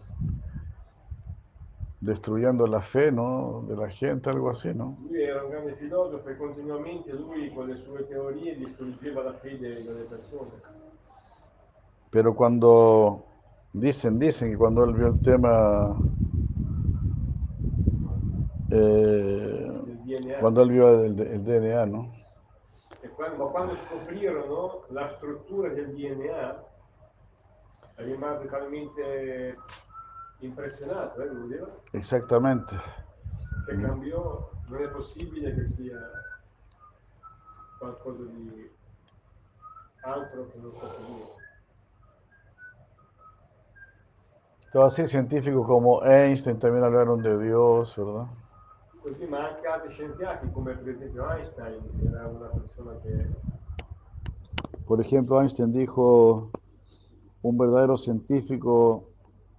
destruyendo 1.99 2.67
la 2.67 2.81
fe, 2.81 3.11
¿no? 3.11 3.63
De 3.67 3.75
la 3.75 3.89
gente, 3.89 4.29
algo 4.29 4.49
así, 4.49 4.69
¿no? 4.73 4.97
Lui 5.09 5.21
era 5.23 5.43
un 5.43 5.51
grande 5.51 5.75
filosofo 5.75 6.29
e 6.29 6.37
continuamente 6.37 7.11
lui 7.13 7.51
con 7.53 7.67
le 7.67 7.77
sue 7.77 8.03
teorie 8.07 8.55
distruggeva 8.55 9.23
la 9.23 9.33
fede 9.33 9.83
delle 9.83 10.05
persone. 10.05 10.51
Pero 12.09 12.35
cuando 12.35 13.23
dicen, 13.73 14.19
dicen 14.19 14.51
que 14.51 14.57
cuando 14.57 14.83
él 14.83 14.93
vio 14.93 15.07
el 15.07 15.21
tema, 15.21 15.95
eh, 18.71 19.67
cuando 20.39 20.61
él 20.61 20.71
vio 20.71 21.03
el, 21.03 21.19
el 21.19 21.43
DNA, 21.43 21.85
¿no? 21.85 22.11
E 23.01 23.07
quando, 23.09 23.37
ma 23.37 23.51
quando 23.51 23.75
scoprirono 23.75 24.81
la 24.89 25.15
struttura 25.15 25.69
del 25.69 25.95
DNA, 25.95 26.66
rimase 27.97 28.47
talmente 28.47 29.57
impressionato, 30.39 31.21
eh, 31.21 31.27
devo 31.27 31.45
dire, 31.45 31.79
Exactamente. 31.91 32.75
che 33.65 33.79
cambiò, 33.81 34.49
non 34.67 34.81
è 34.81 34.87
possibile 34.89 35.53
che 35.53 35.67
sia 35.69 35.99
qualcosa 37.77 38.23
di 38.23 38.69
altro 40.01 40.47
che 40.49 40.57
non 40.59 40.71
lui. 41.07 41.35
Todo 44.69 44.85
así, 44.85 45.07
científicos 45.07 45.65
como 45.65 46.03
Einstein 46.03 46.59
también 46.59 46.83
hablaron 46.83 47.21
de 47.21 47.37
Dios, 47.37 47.95
¿verdad? 47.95 48.27
Così, 49.01 49.25
ma 49.25 49.47
anche 49.47 49.65
altri 49.65 49.93
scienziati, 49.93 50.51
come 50.51 50.73
per 50.75 50.93
esempio 50.93 51.29
Einstein, 51.31 51.81
era 52.05 52.27
una 52.27 52.47
persona 52.47 52.91
che 53.01 53.29
Por 54.85 55.01
ejemplo, 55.01 55.39
Einstein 55.39 55.71
dijo, 55.71 56.49
un 57.47 57.57
verdadero 57.57 57.95
científico 57.95 59.07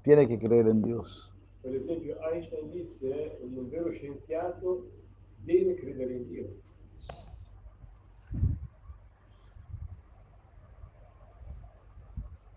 tiene 0.03 0.29
que 0.29 0.39
creer 0.39 0.69
en 0.69 0.83
Dios. 0.83 1.33
Per 1.63 1.75
esempio 1.75 2.17
Einstein 2.31 2.71
disse 2.71 3.39
un 3.43 3.71
vero 3.71 3.91
scienziato 3.93 4.85
deve 5.45 5.75
credere 5.77 6.15
in 6.15 6.29
Dio. 6.29 6.47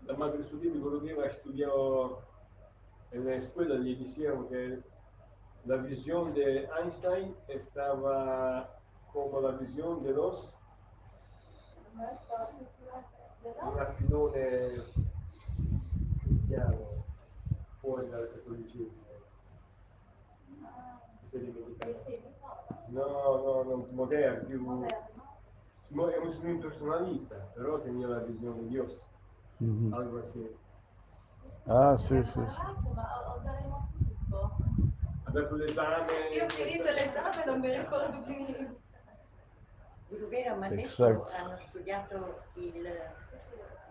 La 0.06 0.16
madre 0.18 0.44
su 0.50 0.58
Dio 0.58 0.74
Gurudev 0.74 1.24
estudió 1.24 2.18
en 3.12 3.24
la 3.24 3.36
escuela 3.36 3.76
le 3.76 3.96
dijeron 3.96 4.48
que 4.48 4.80
la 5.64 5.76
visión 5.76 6.34
de 6.34 6.68
Einstein 6.78 7.34
estaba 7.48 8.68
como 9.12 9.40
la 9.40 9.52
visión 9.52 10.02
de 10.02 10.12
los 10.12 10.54
cristiano 16.52 17.04
fuori 17.80 18.08
dal 18.10 18.30
cattolicesimo. 18.30 19.00
No, 22.88 23.06
no, 23.06 23.62
no, 23.62 23.86
moderno, 23.92 24.46
più... 24.46 24.60
Mo- 25.88 26.08
È 26.08 26.16
un 26.16 26.38
un 26.42 26.58
personalista, 26.58 27.34
però 27.54 27.78
tenía 27.80 28.06
la 28.06 28.18
visione 28.20 28.60
di 28.60 28.68
Dio, 28.68 28.98
Ujú. 29.58 29.94
algo 29.94 30.18
así. 30.20 30.56
Ah. 31.66 31.92
Ma 31.92 31.96
già 33.42 33.56
rimosso 33.56 33.88
tutto. 33.98 34.56
Ha 35.24 35.30
dato 35.30 35.54
l'esame... 35.56 36.28
Io 36.32 36.44
ho 36.44 36.48
finito 36.48 36.84
l'esame 36.84 37.44
non 37.44 37.60
mi 37.60 37.76
ricordo 37.76 38.20
più 38.22 38.34
niente. 38.34 38.80
Ha 40.10 40.68
detto 40.68 40.82
Esatto. 40.82 41.32
hanno 41.36 41.58
studiato 41.68 42.42
il, 42.54 42.86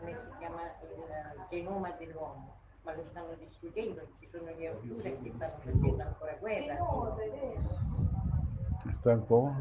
come 0.02 0.18
si 0.26 0.38
chiama, 0.40 0.62
il 0.82 1.46
genoma 1.50 1.92
dell'uomo, 1.92 2.56
ma 2.82 2.96
lo 2.96 3.04
stanno 3.12 3.34
distruggendo, 3.36 4.02
ci 4.20 4.28
sono 4.32 4.50
gli 4.52 4.66
autori 4.66 5.20
che 5.22 5.32
stanno 5.36 5.58
facendo 5.62 6.02
ancora 6.02 6.34
guerra. 6.40 6.76
Spinoza, 6.76 7.22
è 7.22 7.30
vero. 7.30 7.90
¿Están 8.90 9.26
cómo? 9.28 9.56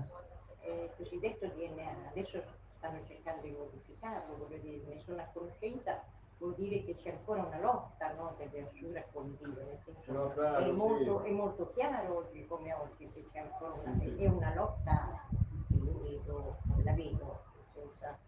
Eh, 0.62 0.85
Il 0.85 0.90
cosiddetto 0.96 1.46
DNA, 1.46 2.09
adesso 2.11 2.42
stanno 2.79 3.05
cercando 3.07 3.42
di 3.42 3.50
modificarlo, 3.53 4.37
voglio 4.38 4.57
dire, 4.59 4.83
ne 4.87 5.00
sono 5.05 5.20
a 5.20 5.29
conoscenza, 5.33 6.03
vuol 6.38 6.55
dire 6.55 6.85
che 6.85 6.96
c'è 6.96 7.11
ancora 7.11 7.42
una 7.42 7.61
lotta 7.61 8.12
no, 8.14 8.35
per 8.38 8.48
riuscire 8.50 8.98
a 8.98 9.05
convivere, 9.12 9.64
nel 9.66 9.79
senso, 9.85 10.12
No, 10.12 10.31
claro, 10.31 10.64
è, 10.64 10.70
molto, 10.70 11.22
sì. 11.22 11.29
è 11.29 11.33
molto 11.33 11.70
chiaro 11.74 12.16
oggi 12.16 12.46
come 12.46 12.72
oggi 12.72 13.11
che 13.12 13.26
c'è 13.31 13.40
ancora 13.40 13.72
una, 13.72 13.98
Sì, 14.00 14.14
sì. 14.16 14.24
è 14.24 14.29
una 14.29 14.55
lotta 14.55 15.29
che 15.68 15.74
io 15.76 15.98
vedo, 16.00 16.57
la 16.83 16.92
vedo 16.92 17.42
senza, 17.74 18.18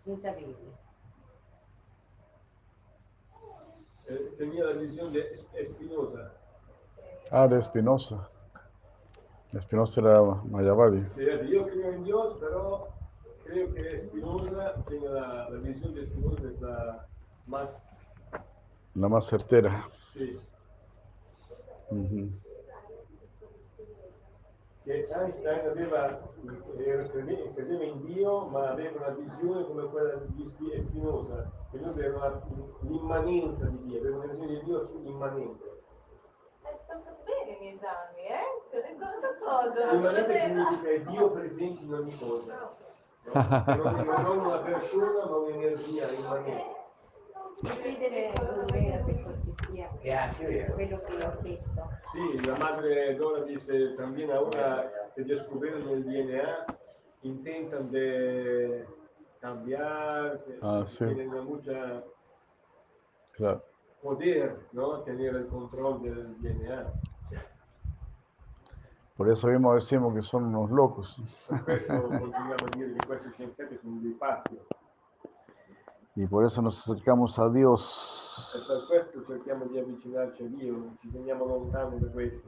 senza 0.00 0.32
vedi. 0.32 0.74
Eh, 4.12 4.34
tenía 4.36 4.64
la 4.64 4.72
visión 4.72 5.10
de 5.12 5.20
Espinosa. 5.54 6.32
Ah, 7.30 7.48
de 7.48 7.58
Espinosa. 7.58 8.28
Espinosa 9.54 10.00
era 10.00 10.20
Mayavadi. 10.22 11.02
Sí, 11.14 11.24
yo 11.50 11.66
creo 11.66 11.92
en 11.92 12.04
Dios, 12.04 12.36
pero 12.40 12.88
creo 13.44 13.72
que 13.72 14.10
tiene 14.88 15.08
la, 15.08 15.48
la 15.48 15.58
visión 15.60 15.94
de 15.94 16.06
Spinoza 16.06 16.42
es 16.46 16.60
la 16.60 17.06
más, 17.46 17.70
La 18.94 19.08
más 19.08 19.26
certera. 19.26 19.88
sí, 20.12 20.38
Ujú. 21.90 22.30
Che 24.84 25.08
Einstein 25.10 25.66
aveva, 25.68 26.18
eh, 26.76 27.10
crede- 27.10 27.52
credeva 27.54 27.84
in 27.84 28.04
Dio, 28.04 28.46
ma 28.46 28.70
aveva 28.70 28.98
una 29.06 29.14
visione 29.16 29.64
come 29.66 29.84
quella 29.88 30.14
di 30.26 30.46
Spi- 30.48 30.84
Spinoza. 30.88 31.50
Spinoza 31.68 32.06
una- 32.08 32.42
l'immanenza 32.80 33.64
di 33.66 33.82
Dio, 33.84 33.98
aveva 34.00 34.16
una 34.16 34.26
visione 34.26 34.52
di 34.58 34.64
Dio 34.64 34.86
sull'immanente. 34.88 35.70
Hai 36.64 36.72
ascoltato 36.74 37.16
bene 37.24 37.50
i 37.56 37.58
miei 37.60 37.74
esami, 37.74 38.26
eh? 38.26 38.46
Si 38.70 38.76
è 38.76 38.86
ricordato 38.86 39.34
tutto. 39.38 39.92
L'immanente 39.92 40.38
significa 40.38 41.10
Dio 41.10 41.30
presente 41.30 41.82
in 41.84 41.94
ogni 41.94 42.18
cosa. 42.18 42.54
no? 42.54 42.80
Non, 43.24 44.04
non 44.24 44.38
una 44.46 44.58
persona, 44.58 45.26
ma 45.26 45.36
un'energia 45.36 46.10
immanente. 46.10 46.80
Devo 47.60 48.64
quello 50.74 51.00
che 51.02 51.24
ho. 51.24 51.90
Sí, 52.12 52.40
la 52.46 52.56
madre 52.56 53.14
Dora 53.16 53.44
dice 53.44 53.88
también 53.96 54.30
ahora 54.30 54.90
que 55.14 55.24
descubrieron 55.24 55.88
el 55.88 56.04
DNA, 56.04 56.66
intentan 57.22 57.90
de 57.90 58.86
cambiar, 59.40 60.40
Ah, 60.60 60.84
sí. 60.86 61.04
tienen 61.06 61.30
mucha 61.44 62.02
Claro. 63.32 63.62
poder, 64.02 64.56
¿no? 64.72 65.00
Tener 65.02 65.34
el 65.36 65.46
control 65.48 66.02
del 66.02 66.40
DNA. 66.42 66.92
Por 69.16 69.30
eso 69.30 69.46
mismo 69.46 69.74
decimos 69.74 70.14
que 70.14 70.22
son 70.22 70.44
unos 70.46 70.70
locos. 70.70 71.16
Per 71.48 71.62
questo 71.64 72.02
continuiamo 72.02 72.54
a 72.54 72.76
dire 72.76 72.92
che 72.94 73.06
questi 73.06 73.30
scienziati 73.32 73.78
sono 73.80 74.00
dei 74.00 74.12
pazzi 74.12 74.58
Y 76.14 76.26
por 76.26 76.44
eso 76.44 76.60
nos 76.60 76.78
acercamos 76.88 77.38
a 77.38 77.48
Dios. 77.48 78.20
E 78.54 78.58
per 78.66 78.86
questo 78.86 79.24
cerchiamo 79.26 79.66
di 79.66 79.78
avvicinarci 79.78 80.42
a 80.42 80.46
Dio, 80.48 80.94
ci 81.00 81.10
teniamo 81.10 81.44
lontano 81.46 81.98
da 81.98 82.08
questi, 82.10 82.42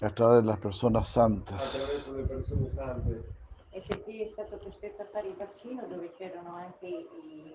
a 0.00 0.10
través 0.10 0.42
de 0.42 0.46
las 0.48 0.58
personas 0.58 1.08
santas. 1.08 1.60
attraverso 1.60 2.12
le 2.14 2.22
persone 2.24 2.68
sante. 2.70 3.32
E 3.70 3.80
chi 4.04 4.22
è 4.22 4.28
stato 4.28 4.58
costretto 4.58 5.02
a 5.02 5.06
fare 5.06 5.28
il 5.28 5.36
vaccino 5.36 5.86
dove 5.86 6.12
c'erano 6.14 6.54
anche 6.54 6.86
i- 6.86 7.54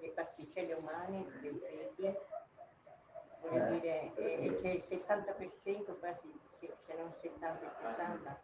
le 0.00 0.08
particelle 0.10 0.74
umane 0.74 1.26
dei 1.40 1.58
feti, 1.58 2.14
voglio 3.42 3.72
dire, 3.72 4.14
e, 4.14 4.58
c'è 4.60 4.68
il 4.68 4.84
70%, 4.88 5.96
quasi 5.98 6.30
se 6.58 6.94
non 6.96 7.12
70-60, 7.20 8.40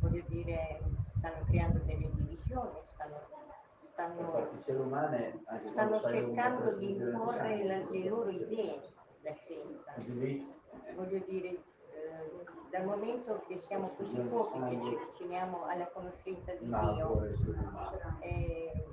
voglio 0.00 0.22
dire, 0.28 0.80
stanno 1.18 1.44
creando 1.46 1.78
delle 1.84 2.10
divisioni, 2.14 2.78
stanno, 2.86 3.16
Le 3.16 3.33
stanno, 3.94 4.48
umane 4.66 5.40
anche 5.46 5.68
stanno 5.70 6.00
cercando 6.00 6.72
di 6.72 6.96
imporre 6.96 7.64
la- 7.64 7.88
le 7.88 8.08
loro 8.08 8.28
idee, 8.28 8.80
la 9.22 9.32
scienza. 9.34 9.94
voglio 10.94 11.18
dire, 11.26 11.48
eh, 11.48 12.44
dal 12.70 12.84
momento 12.84 13.42
che 13.46 13.58
siamo 13.58 13.94
così 13.96 14.18
pochi 14.28 14.58
che 14.58 14.80
ci 14.80 14.94
avviciniamo 14.94 15.64
alla 15.64 15.86
conoscenza 15.86 16.52
di 16.52 16.66
Dio, 16.66 17.22
eh, 18.20 18.84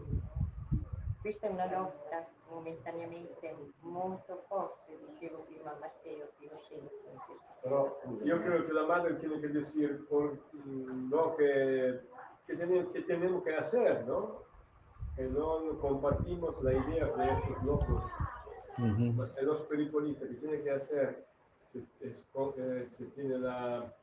questa 1.19 1.47
è 1.47 1.49
una 1.49 1.65
lotta 1.65 2.27
momentaneamente 2.49 3.55
molto 3.81 4.43
forte, 4.47 4.97
dicevo 5.07 5.43
prima 5.47 5.71
a 5.71 5.77
Matteo, 5.79 6.29
che 6.37 6.45
io 6.45 6.59
sento 6.67 6.89
Però 7.61 7.99
Yo 8.23 8.41
creo 8.41 8.65
que 8.65 8.73
la 8.73 8.85
madre 8.87 9.13
tiene 9.19 9.39
que 9.39 9.47
decir 9.49 10.07
por, 10.09 10.35
lo 11.09 11.35
que, 11.35 12.01
que, 12.47 12.55
tenemos, 12.55 12.91
que 12.91 13.01
tenemos 13.01 13.43
que 13.43 13.55
hacer, 13.55 14.03
¿no? 14.07 14.41
No 15.29 15.79
compartimos 15.79 16.61
la 16.63 16.73
idea 16.73 17.05
de 17.05 17.31
estos 17.31 17.63
locos, 17.63 18.03
de 19.35 19.43
los 19.43 19.59
spiritualistas, 19.63 20.27
que 20.29 20.35
tiene 20.35 20.61
que 20.61 20.71
hacer 20.71 21.27
si, 21.71 21.79
es- 22.01 22.25
eh, 22.57 22.89
tiene 23.15 23.37
la, 23.37 23.93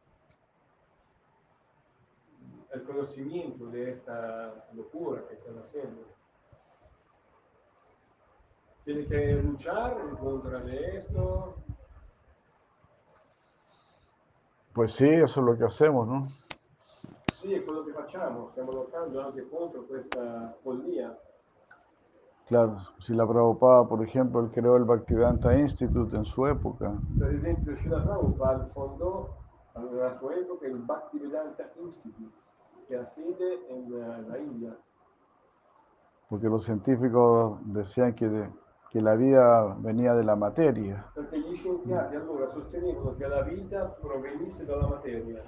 el 2.73 2.83
conocimiento 2.85 3.67
de 3.67 3.93
esta 3.93 4.67
locura 4.75 5.23
que 5.29 5.35
están 5.35 5.59
haciendo. 5.59 6.03
Tiene 8.85 9.07
que 9.07 9.35
luchar 9.43 9.99
en 10.01 10.17
contra 10.17 10.61
de 10.61 10.97
esto, 10.99 11.57
Pues 14.75 14.93
sí, 14.93 15.07
eso 15.09 15.41
es 15.41 15.47
lo 15.47 15.59
que 15.59 15.65
hacemos, 15.65 16.07
¿no? 16.07 16.29
Sì, 17.49 17.55
è 17.55 17.65
quello 17.65 17.83
che 17.83 17.93
facciamo, 17.93 18.49
stiamo 18.51 18.73
lottando 18.73 19.23
anche 19.23 19.49
contro 19.49 19.87
questa 19.87 20.55
follia. 20.61 21.19
Claro, 22.45 22.77
si 22.99 23.15
la 23.15 23.27
Prabhupada, 23.27 23.85
por 23.85 24.03
ejemplo, 24.03 24.41
él 24.41 24.51
creó 24.51 24.77
el 24.77 24.85
Bhaktivedanta 24.85 25.55
Institute 25.55 26.15
en 26.15 26.27
su 26.27 26.45
época, 26.45 27.01
Per 27.17 27.35
esempio, 27.35 27.75
Srila 27.75 28.03
Prabhupada 28.03 28.67
fondò 28.67 29.35
nella 29.77 30.15
sua 30.19 30.35
epoca 30.35 30.67
il 30.67 30.77
Bhaktivedanta 30.77 31.71
Institute, 31.77 32.37
che 32.87 32.97
ha 32.97 33.05
sede 33.07 33.67
eh, 33.67 33.75
in 33.75 34.35
India, 34.39 34.77
porque 36.29 36.49
los 36.51 36.67
científicos 36.67 37.59
decían 37.65 38.15
que, 38.15 38.51
que 38.91 39.01
la 39.01 39.15
vida 39.15 39.75
venía 39.79 40.13
de 40.13 40.25
la 40.25 40.37
materia. 40.37 41.03
perché 41.15 41.41
gli 41.41 41.55
scienziati 41.55 42.15
allora 42.15 42.51
sostenevano 42.51 43.17
che 43.17 43.27
la 43.27 43.41
vita 43.41 43.87
provenisse 43.99 44.67
dalla 44.67 44.87
materia. 44.87 45.43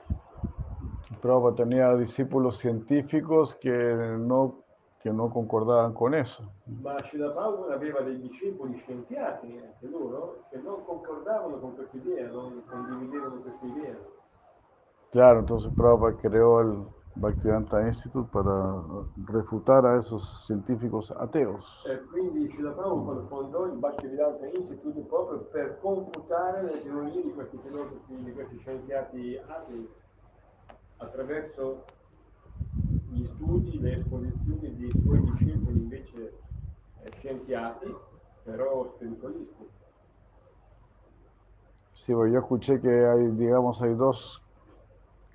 Prabhupada 1.21 1.57
tenía 1.57 1.95
discípulos 1.95 2.59
científicos 2.59 3.55
que 3.61 3.71
no, 3.71 4.65
que 5.03 5.11
no 5.11 5.31
concordaban 5.31 5.93
con 5.93 6.15
eso. 6.15 6.43
Ma 6.83 6.97
Srila 6.99 7.33
Prabhupada 7.33 7.75
aveva 7.75 8.01
dei 8.01 8.19
discepoli 8.21 8.77
scienziati, 8.79 9.61
anche 9.63 9.87
loro, 9.87 10.45
che 10.51 10.59
non 10.59 10.85
concordavano 10.85 11.59
con 11.59 11.75
questa 11.75 11.97
idea, 11.97 12.29
non 12.29 12.63
condividevano 12.67 13.41
questa 13.43 13.67
idea. 13.67 13.97
Claro, 15.11 15.41
entonces 15.41 15.73
Prabhupada 15.75 16.17
creó 16.17 16.61
el, 16.61 16.85
Bhaktivedanta 17.17 17.87
Institute 17.89 18.31
para 18.33 18.83
refutar 19.27 19.85
a 19.85 19.99
esos 19.99 20.47
científicos 20.47 21.11
ateos. 21.11 21.85
E 21.87 22.01
quindi 22.07 22.49
Srila 22.53 22.71
Prabhupada 22.71 23.23
fondò 23.25 23.67
il 23.67 23.73
Bhaktivedanta 23.73 24.47
Institute 24.47 25.01
proprio 25.09 25.41
per 25.51 25.79
confutare 25.81 26.63
le 26.63 26.83
teorie 26.83 27.23
di 27.23 27.33
questi 27.33 27.59
filosofi, 27.65 28.15
di 28.15 28.33
questi 28.33 28.59
scienziati 28.59 29.37
atei, 29.45 29.89
attraverso 31.01 31.85
gli 33.09 33.27
studi, 33.35 33.81
le 33.81 33.99
esposizioni 33.99 34.75
di 34.77 34.91
suoi 35.03 35.21
discepoli 35.23 35.79
invece 35.79 36.39
eh, 37.03 37.11
scienziati, 37.19 37.95
però 38.45 38.93
spiritualisti. 38.95 39.69
Sí, 41.93 42.13
porque 42.15 42.33
yo 42.33 42.39
escuché 42.39 42.81
que 42.81 42.89
hay, 43.07 43.31
digamos, 43.33 43.81
hay 43.83 43.95
dos 43.95 44.41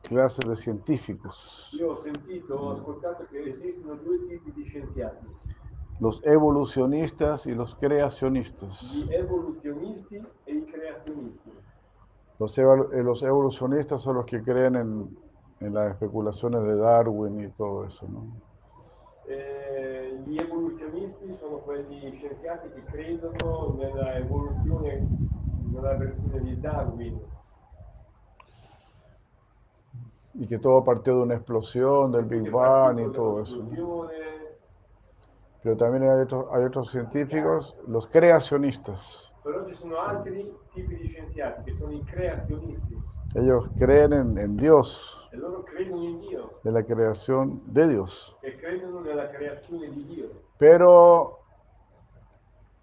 clases 0.04 0.40
de 0.48 0.56
científicos. 0.56 1.36
Io 1.74 1.92
ho 1.92 2.02
sentito, 2.02 2.56
ho 2.56 2.72
ascoltato 2.72 3.26
che 3.30 3.40
esistono 3.44 3.96
due 3.96 4.26
tipi 4.28 4.52
di 4.52 4.64
scienziati, 4.64 5.28
Los 6.00 6.22
evolucionistas 6.26 7.46
y 7.46 7.54
los 7.54 7.74
creacionistas. 7.76 8.82
gli 8.82 9.14
evoluzionisti 9.14 10.22
e 10.44 10.54
i 10.54 10.66
creazionisti. 10.66 11.52
Los, 12.38 12.58
eh, 12.58 12.64
los 13.02 13.22
evolucionistas 13.24 14.02
son 14.02 14.16
los 14.16 14.26
que 14.26 14.42
creen 14.44 14.76
en, 14.76 15.18
en 15.66 15.74
las 15.74 15.92
especulaciones 15.92 16.64
de 16.64 16.76
Darwin 16.76 17.42
y 17.44 17.50
todo 17.50 17.86
eso, 17.86 18.08
¿no? 18.08 18.26
Eh, 19.28 20.20
gli 20.26 20.38
evoluzionisti 20.40 21.36
sono 21.40 21.58
quegli 21.58 22.16
scienziati 22.18 22.70
che 22.70 22.84
credono 22.92 23.74
nella 23.78 24.16
evoluzione, 24.16 25.08
nella 25.72 25.96
versione 25.96 26.40
di 26.42 26.60
Darwin, 26.60 27.20
Y 30.38 30.48
que 30.48 30.60
todo 30.60 30.84
partió 30.84 31.16
de 31.16 31.22
una 31.24 31.36
explosión, 31.36 32.12
del 32.12 32.26
Big 32.26 32.52
Bang 32.52 33.00
y 33.00 33.12
todo 33.14 33.42
eso. 33.42 33.64
Pero 35.64 35.78
también 35.78 36.04
hay 36.04 36.22
otros, 36.22 36.46
hay 36.52 36.64
otros 36.66 36.92
científicos, 36.92 37.74
los 37.88 38.06
creacionistas. 38.08 39.00
però 39.42 39.64
ci 39.68 39.76
sono 39.76 39.98
altri 40.00 40.52
tipi 40.74 40.96
di 40.98 41.08
scienziati 41.08 41.64
che 41.64 41.78
sono 41.78 41.94
i 41.94 42.04
creazionisti 42.04 43.00
Ellos 43.36 43.70
creen 43.78 44.12
en, 44.14 44.38
en 44.40 44.56
Dios, 44.58 44.90
e 45.36 46.68
en 46.70 46.74
la 46.74 46.84
creación 46.84 47.62
de 47.66 47.88
Dios. 47.88 48.36
Pero 50.58 51.40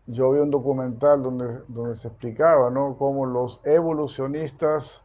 yo 0.06 0.32
vi 0.32 0.40
un 0.40 0.50
documental 0.50 1.22
donde, 1.22 1.62
donde 1.68 1.94
se 1.94 2.08
explicaba, 2.08 2.70
¿no? 2.70 2.96
Cómo 2.96 3.26
los 3.26 3.60
evolucionistas 3.64 5.02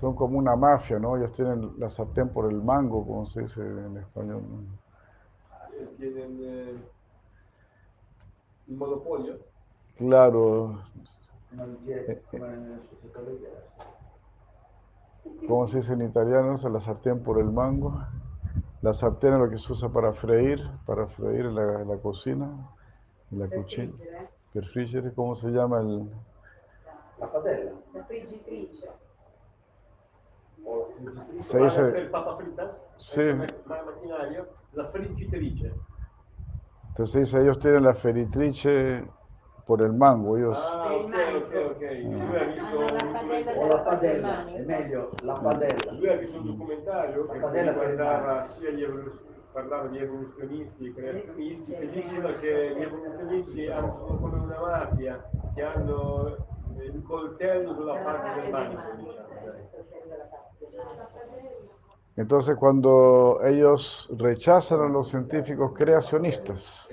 son 0.00 0.14
como 0.14 0.38
una 0.38 0.56
mafia, 0.56 0.98
¿no? 0.98 1.16
Ellos 1.16 1.32
tienen 1.32 1.72
la 1.78 1.88
sartén 1.88 2.28
por 2.28 2.50
el 2.50 2.62
mango, 2.62 3.06
como 3.06 3.26
se 3.26 3.42
dice 3.42 3.60
en 3.60 3.96
español. 3.96 4.42
¿no? 4.48 4.86
Tienen 5.98 6.38
eh, 6.42 6.76
il 8.68 8.76
monopolio 8.76 9.38
Claro, 9.96 10.82
¿cómo 15.48 15.66
se 15.66 15.78
dice 15.78 15.92
en 15.92 16.02
italiano? 16.02 16.54
eso? 16.54 16.68
La 16.68 16.80
sartén 16.80 17.22
por 17.22 17.38
el 17.38 17.50
mango. 17.50 18.00
La 18.82 18.92
sartén 18.92 19.34
es 19.34 19.38
lo 19.40 19.50
que 19.50 19.58
se 19.58 19.72
usa 19.72 19.88
para 19.88 20.12
freír, 20.12 20.60
para 20.86 21.06
freír 21.08 21.46
en 21.46 21.54
la, 21.54 21.80
en 21.82 21.88
la 21.88 21.96
cocina, 21.98 22.48
en 23.32 23.38
la 23.38 23.48
cuchilla. 23.48 23.92
¿cómo 25.14 25.36
se 25.36 25.48
llama 25.48 25.80
el...? 25.80 26.10
La 27.18 27.32
padella. 27.32 27.72
La 27.94 28.04
friggitrice. 28.04 28.86
La. 30.64 31.42
Se 31.44 31.58
dice- 31.58 31.82
essere 31.82 32.00
il 32.02 32.10
Papa 32.10 32.36
Fritas, 32.36 32.80
Sì. 32.96 33.20
il 33.20 33.36
ma- 33.36 33.82
macchinario, 33.84 34.46
la 34.72 34.88
friggitrice. 34.90 35.72
Entonces 36.88 37.20
dice, 37.26 37.40
ellos 37.42 37.58
tienen 37.58 37.82
la 37.84 37.94
feritrice 37.94 39.04
por 39.66 39.82
el 39.82 39.92
mango, 39.92 40.36
ellos... 40.36 40.56
Ah, 40.56 40.94
ok, 40.94 41.14
ok, 41.42 41.54
ok. 41.70 41.80
Lui 42.04 42.36
ha 42.36 42.44
visto 42.44 42.76
O 42.76 42.86
documentario- 42.86 43.66
la 43.66 43.78
padella, 43.82 44.46
è 44.46 44.60
meglio 44.62 45.18
la 45.22 45.34
padella. 45.34 45.92
lui 45.92 46.08
ha 46.08 46.14
visto 46.16 46.36
un 46.38 46.46
documentario 46.46 47.26
La 47.26 47.50
che 47.50 47.62
riguardava 47.62 48.48
sia 48.56 48.70
gli 48.70 48.82
evolu- 48.84 49.24
parlava 49.52 49.86
di 49.88 49.98
evoluzionisti 49.98 50.86
e 50.86 50.94
creazionisti 50.94 51.72
che 51.74 51.90
dicono 51.90 52.38
che 52.38 52.74
gli 52.76 52.82
evoluzionisti 52.82 53.66
hanno- 53.66 53.96
sono 53.96 54.18
come 54.20 54.38
una 54.38 54.60
mafia 54.60 55.28
che 55.54 55.62
hanno 55.62 56.36
il 56.78 57.02
coltello 57.02 57.74
sulla 57.74 57.96
parte 57.96 58.40
del 58.40 58.50
manico, 58.52 58.80
manico. 58.80 59.10
diciamo. 59.10 59.26
Entonces 62.16 62.56
cuando 62.56 63.40
ellos 63.44 64.08
rechazan 64.16 64.80
a 64.80 64.88
los 64.88 65.08
científicos 65.10 65.72
creacionistas, 65.76 66.88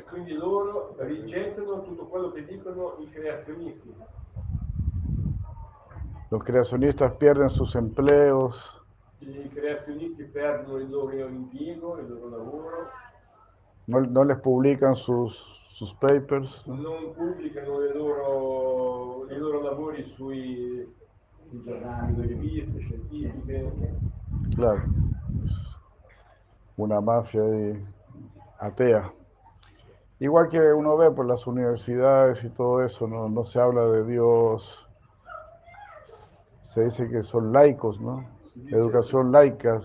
los 6.30 6.44
creacionistas 6.44 7.14
pierden 7.14 7.50
sus 7.50 7.74
empleos, 7.76 8.84
no, 13.88 14.02
no 14.02 14.24
les 14.26 14.40
publican 14.40 14.96
sus, 14.96 15.38
sus 15.74 15.94
papers, 15.96 16.64
¿no? 16.68 16.76
non 16.76 17.14
pubblicano 17.14 17.80
le 17.80 17.94
loro- 17.94 19.28
i 19.30 19.38
loro 19.38 19.62
lavori 19.62 20.04
sui, 20.16 20.86
giornali, 21.64 22.28
riviste 22.28 22.80
scientifiche. 22.80 24.12
Claro, 24.56 24.82
una 26.78 27.02
mafia 27.02 27.44
ahí 27.44 27.86
atea. 28.60 29.12
Igual 30.20 30.50
que 30.50 30.60
uno 30.60 30.96
ve 30.98 31.12
por 31.12 31.26
las 31.26 31.46
universidades 31.48 32.44
y 32.44 32.50
todo 32.50 32.84
eso, 32.84 33.08
no, 33.08 33.28
no 33.30 33.44
se 33.44 33.60
habla 33.60 33.86
de 33.86 34.06
Dios, 34.06 34.88
se 36.74 36.86
dice 36.86 37.10
que 37.10 37.24
son 37.24 37.52
laicos, 37.52 38.00
¿no? 38.00 38.26
Educación 38.72 39.32
laica, 39.32 39.82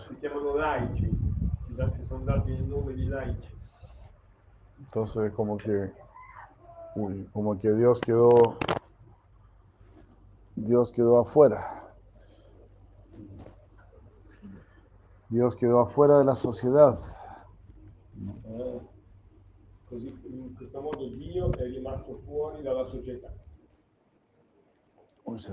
entonces 4.78 5.32
como 5.32 5.56
que, 5.58 5.90
uy, 6.94 7.28
como 7.32 7.58
que 7.60 7.72
Dios 7.72 8.00
quedó, 8.00 8.56
Dios 10.54 10.92
quedó 10.92 11.20
afuera. 11.20 11.87
Dios 15.30 15.56
quedó 15.56 15.80
afuera 15.80 16.18
de 16.18 16.24
la 16.24 16.34
sociedad. 16.34 16.98
Società. 22.86 23.32
Uy, 25.24 25.40
se. 25.40 25.52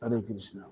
Hare 0.00 0.22
Krishna. 0.24 0.68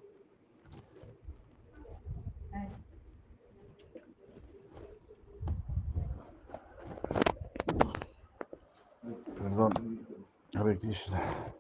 Perdón. 9.37 9.73
Hare 10.55 10.79
Krishna. 10.79 11.55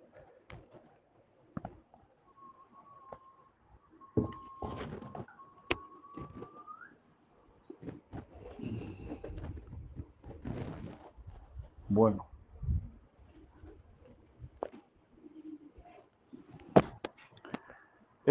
Bueno. 11.90 12.24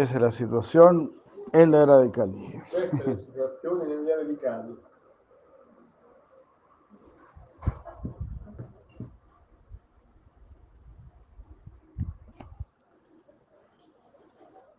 Esa 0.00 0.14
es 0.14 0.20
la 0.22 0.30
situación 0.30 1.12
en 1.52 1.72
la 1.72 1.82
era 1.82 1.98
de 1.98 2.10
Cali. 2.10 2.58
Questa 2.70 3.02
è 3.02 3.06
la 3.06 3.16
situazione 3.18 3.84
nell'era 3.84 4.22
di 4.22 4.34
Cali. 4.36 4.78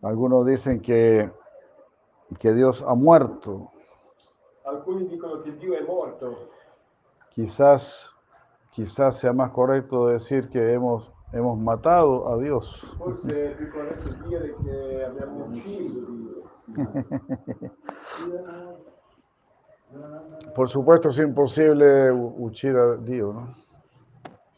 Algunos 0.02 0.44
dicen 0.44 0.80
que, 0.80 1.30
que 2.40 2.52
Dios 2.52 2.82
ha 2.82 2.94
muerto. 2.96 3.70
Alcuni 4.64 5.06
dicono 5.06 5.40
che 5.42 5.56
Dio 5.56 5.74
è 5.74 5.82
morto, 5.82 6.50
Quizás, 7.32 8.10
quizás 8.74 9.18
sea 9.18 9.32
más 9.32 9.52
correcto 9.52 10.08
decir 10.08 10.50
que 10.50 10.72
hemos, 10.72 11.12
hemos 11.32 11.58
matado 11.58 12.28
a 12.32 12.38
Dios. 12.38 12.84
Por 20.54 20.68
supuesto 20.68 21.10
es 21.10 21.18
imposible 21.18 22.10
huir 22.12 22.76
a 22.76 22.96
Dios, 22.96 23.34
¿no? 23.34 23.54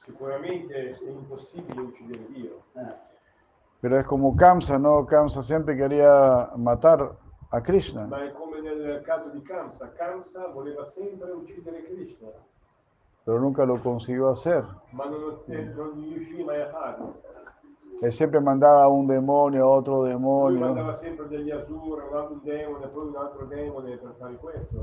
Sicuramente 0.04 0.74
è 0.74 1.08
impossibile 1.08 1.80
uccidere 1.80 2.26
Dio. 2.28 2.62
Pero 3.80 3.98
es 3.98 4.06
como 4.06 4.36
Kamsa, 4.36 4.78
¿no? 4.78 5.06
Kamsa 5.06 5.42
siempre 5.42 5.76
quería 5.76 6.50
matar 6.56 7.16
a 7.50 7.60
Krishna. 7.62 8.06
Ma 8.06 8.22
è 8.22 8.32
come 8.32 8.60
nel 8.60 9.02
caso 9.02 9.30
di 9.30 9.40
Kamsa. 9.42 9.92
Kamsa 9.92 10.48
voleva 10.48 10.84
sempre 10.84 11.30
uccidere 11.32 11.84
Krishna, 11.84 12.28
pero 13.24 13.40
nunca 13.40 13.64
lo 13.64 13.80
consiguió 13.82 14.30
hacer. 14.30 14.64
Él 18.02 18.12
siempre 18.12 18.40
mandaba 18.40 18.84
a 18.84 18.88
un 18.88 19.06
demonio, 19.06 19.64
a 19.64 19.70
otro 19.70 20.04
demonio, 20.04 20.74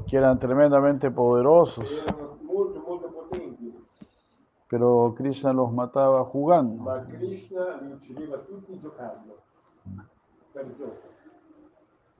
que 0.07 0.17
eran 0.17 0.39
tremendamente 0.39 1.11
poderosos, 1.11 1.85
pero 4.69 5.13
Krishna 5.17 5.53
los 5.53 5.71
mataba 5.71 6.23
jugando. 6.23 6.83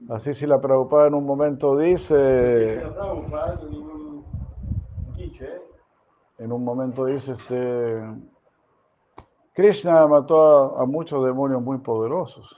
Así 0.08 0.34
si 0.34 0.46
la 0.46 0.60
Prabhupada 0.60 1.06
en 1.06 1.14
un 1.14 1.24
momento 1.24 1.76
dice, 1.78 2.80
Krishna 2.82 2.92
Prabhupada 2.94 3.60
in 3.70 3.82
un- 3.82 4.24
dice 5.16 5.62
en 6.42 6.50
un 6.50 6.64
momento 6.64 7.04
dice, 7.04 7.32
este, 7.32 8.02
Krishna 9.54 10.06
mató 10.08 10.76
a, 10.76 10.82
a 10.82 10.86
muchos 10.86 11.24
demonios 11.24 11.62
muy 11.62 11.78
poderosos. 11.78 12.56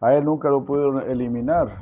A 0.00 0.14
él 0.14 0.24
nunca 0.24 0.48
lo 0.48 0.64
pudieron 0.64 1.02
eliminar. 1.02 1.78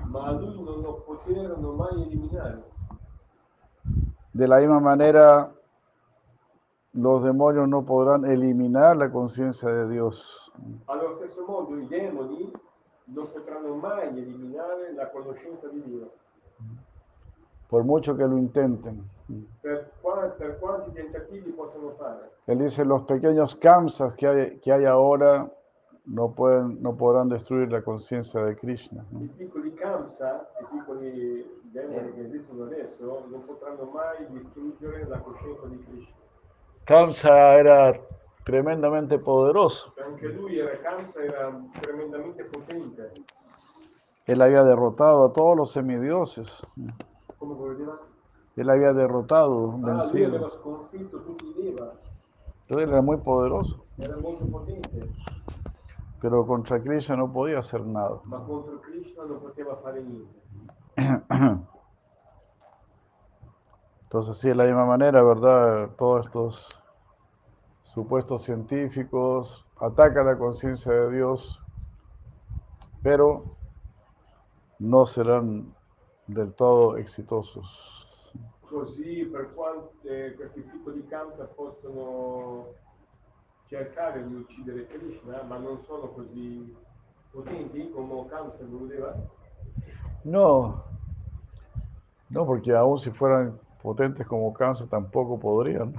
De 4.32 4.48
la 4.48 4.58
misma 4.58 4.80
manera, 4.80 5.52
los 6.92 7.22
demonios 7.22 7.68
no 7.68 7.84
podrán 7.84 8.24
eliminar 8.24 8.96
la 8.96 9.12
conciencia 9.12 9.68
de 9.68 9.88
Dios. 9.88 10.52
Allo 10.86 11.16
stesso 11.16 11.46
modo 11.46 11.78
i 11.78 11.86
demoni 11.86 12.52
non 13.04 13.30
potranno 13.32 13.74
mai 13.76 14.08
eliminare 14.08 14.92
la 14.94 15.08
conoscenza 15.08 15.68
di 15.68 15.82
Dio, 15.82 16.10
por 17.72 17.84
mucho 17.84 18.14
que 18.14 18.26
lo 18.26 18.36
intenten. 18.36 19.02
per, 19.62 19.90
qua- 20.02 20.28
per 20.36 20.58
quanti 20.58 20.90
tentativi 20.92 21.52
possono 21.52 21.90
fare. 21.92 22.30
Él 22.46 22.58
dice, 22.58 22.84
los 22.84 23.02
pequeños 23.04 23.56
kamsas 23.56 24.14
que 24.14 24.26
hay, 24.26 24.58
que 24.58 24.70
hay 24.70 24.84
ahora 24.84 25.50
no, 26.04 26.32
pueden, 26.32 26.82
no 26.82 26.94
podrán 26.94 27.30
destruir 27.30 27.72
la 27.72 27.80
conciencia 27.80 28.44
de 28.44 28.54
Krishna. 28.56 29.02
¿no? 29.10 29.22
I 29.22 29.28
piccoli 29.38 29.72
Kamsa, 29.72 30.50
i 30.60 30.64
piccoli 30.70 31.60
demoni 31.62 32.12
che 32.12 32.26
esistono 32.26 32.64
adesso, 32.64 33.24
non 33.30 33.42
potranno 33.46 33.84
mai 33.90 34.26
distruggere 34.28 35.06
la 35.08 35.18
coscienza 35.20 35.66
di 35.68 35.82
Krishna. 35.84 36.14
Kamsa 36.84 37.54
era 37.54 37.98
tremendamente 38.44 39.18
poderoso. 39.18 39.94
Anche 40.04 40.28
lui 40.28 40.58
era 40.58 40.76
Kamsa, 40.78 41.22
era 41.22 41.58
tremendamente 41.80 42.44
potente. 42.44 43.12
Él 44.26 44.42
había 44.42 44.62
derrotado 44.62 45.24
a 45.24 45.32
todos 45.32 45.56
los 45.56 45.72
semidioses. 45.72 46.50
Él 48.56 48.68
había 48.70 48.92
derrotado, 48.92 49.72
Ah, 49.72 49.86
vencido. 49.86 50.36
Entonces 50.36 50.58
él 52.68 52.80
era 52.90 53.02
muy 53.02 53.16
poderoso. 53.18 53.84
era 53.98 54.16
molto 54.16 54.46
potente, 54.46 55.00
Pero 56.20 56.46
contra 56.46 56.80
Krishna 56.80 57.16
no 57.16 57.32
podía 57.32 57.58
hacer 57.58 57.84
nada. 57.84 58.20
ma 58.24 58.38
contro 58.46 58.80
Krishna 58.80 59.24
non 59.26 59.40
poteva 59.40 59.74
fare 59.82 60.02
niente. 60.02 60.38
Entonces, 64.04 64.38
sí, 64.38 64.48
de 64.48 64.54
la 64.54 64.64
misma 64.64 64.84
manera, 64.84 65.22
¿verdad? 65.22 65.90
Todos 65.98 66.26
estos 66.26 66.82
supuestos 67.94 68.42
científicos 68.44 69.64
atacan 69.80 70.26
la 70.26 70.36
conciencia 70.38 70.92
de 70.92 71.10
Dios, 71.16 71.60
pero 73.02 73.44
no 74.78 75.06
serán 75.06 75.74
del 76.24 76.54
todo 76.54 76.96
exitosos. 76.96 77.66
Così 78.60 79.24
per 79.30 79.52
quanto 79.54 79.92
eh, 80.02 80.34
questi 80.34 80.60
piccoli 80.60 81.06
Kamsa 81.06 81.44
possono 81.44 82.66
cercare 83.66 84.26
di 84.26 84.34
uccidere 84.34 84.86
Krishna, 84.86 85.42
ma 85.42 85.58
non 85.58 85.82
sono 85.84 86.08
così 86.08 86.74
potenti 87.30 87.90
come 87.90 88.26
Kamsa 88.28 88.64
voleva, 88.68 89.14
No, 90.24 90.84
no, 92.28 92.46
porque 92.46 92.72
aún 92.72 92.98
si 92.98 93.10
fueran 93.10 93.58
potentes 93.82 94.26
como 94.26 94.52
cáncer 94.52 94.88
tampoco 94.88 95.38
podrían. 95.38 95.94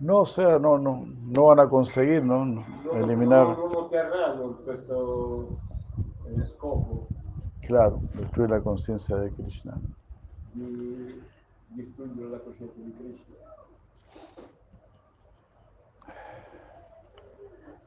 No, 0.00 0.18
o 0.18 0.26
sea, 0.26 0.58
no, 0.58 0.76
no, 0.76 1.06
no 1.06 1.44
van 1.46 1.60
a 1.60 1.68
conseguir, 1.68 2.22
¿no? 2.22 2.62
Eliminar, 2.92 3.46
non, 3.46 3.70
non 3.70 3.76
otterranno 3.76 4.58
claro, 7.66 8.00
destruir 8.14 8.50
la 8.50 8.60
conciencia 8.60 9.16
de 9.16 9.30
Krishna. 9.30 9.78
di 10.54 11.20
distruggere 11.70 12.30
la 12.30 12.38
coscienza 12.38 12.74
di 12.76 12.92
Krishna. 12.92 13.34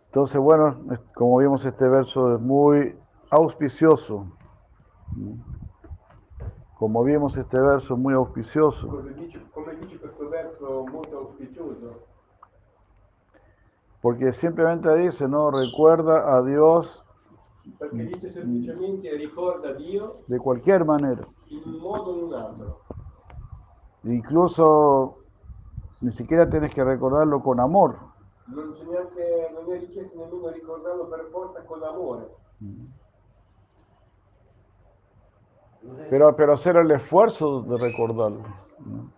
Entonces, 0.08 0.42
bueno, 0.42 0.78
como 1.14 1.38
vimos 1.38 1.66
este 1.66 1.88
verso 1.88 2.36
es 2.36 2.42
muy 2.42 2.96
auspicioso. 3.30 4.28
Como 6.78 7.04
vimos 7.04 7.38
este 7.38 7.60
verso 7.60 7.94
es 7.94 8.00
muy 8.00 8.14
auspicioso, 8.14 8.90
auspicioso? 8.90 9.42
porque 14.02 14.34
simplemente 14.34 14.94
dice, 14.96 15.28
¿no? 15.28 15.52
Recuerda 15.52 16.36
a 16.36 16.44
Dios 16.44 17.04
Perché 17.78 18.06
dice 18.06 18.30
semplicemente 18.30 19.16
ricorda 19.16 19.74
Dio 19.74 20.24
de 20.26 20.38
cualquier 20.38 20.86
manera. 20.86 21.26
in 21.50 21.62
un 21.66 21.80
modo 21.80 22.12
o 22.12 22.18
in 22.18 22.24
un 22.24 22.34
altro. 22.34 22.82
Incluso 24.04 25.18
ni 26.00 26.12
siquiera 26.12 26.48
tienes 26.48 26.74
que 26.74 26.84
recordarlo 26.84 27.42
con 27.42 27.60
amor. 27.60 27.98
Non, 28.46 28.74
c'è 28.74 28.84
neanche, 28.86 29.52
non 29.54 29.74
è 29.74 29.80
richiesto 29.80 30.18
nemmeno 30.18 30.50
ricordarlo 30.50 31.08
per 31.08 31.28
forza 31.32 31.62
con 31.64 31.84
amore, 31.84 32.30
Pero, 36.10 36.34
pero 36.36 36.54
hacer 36.54 36.78
el 36.78 36.92
esfuerzo 36.92 37.62
de 37.62 37.76
recordarlo. 37.78 38.44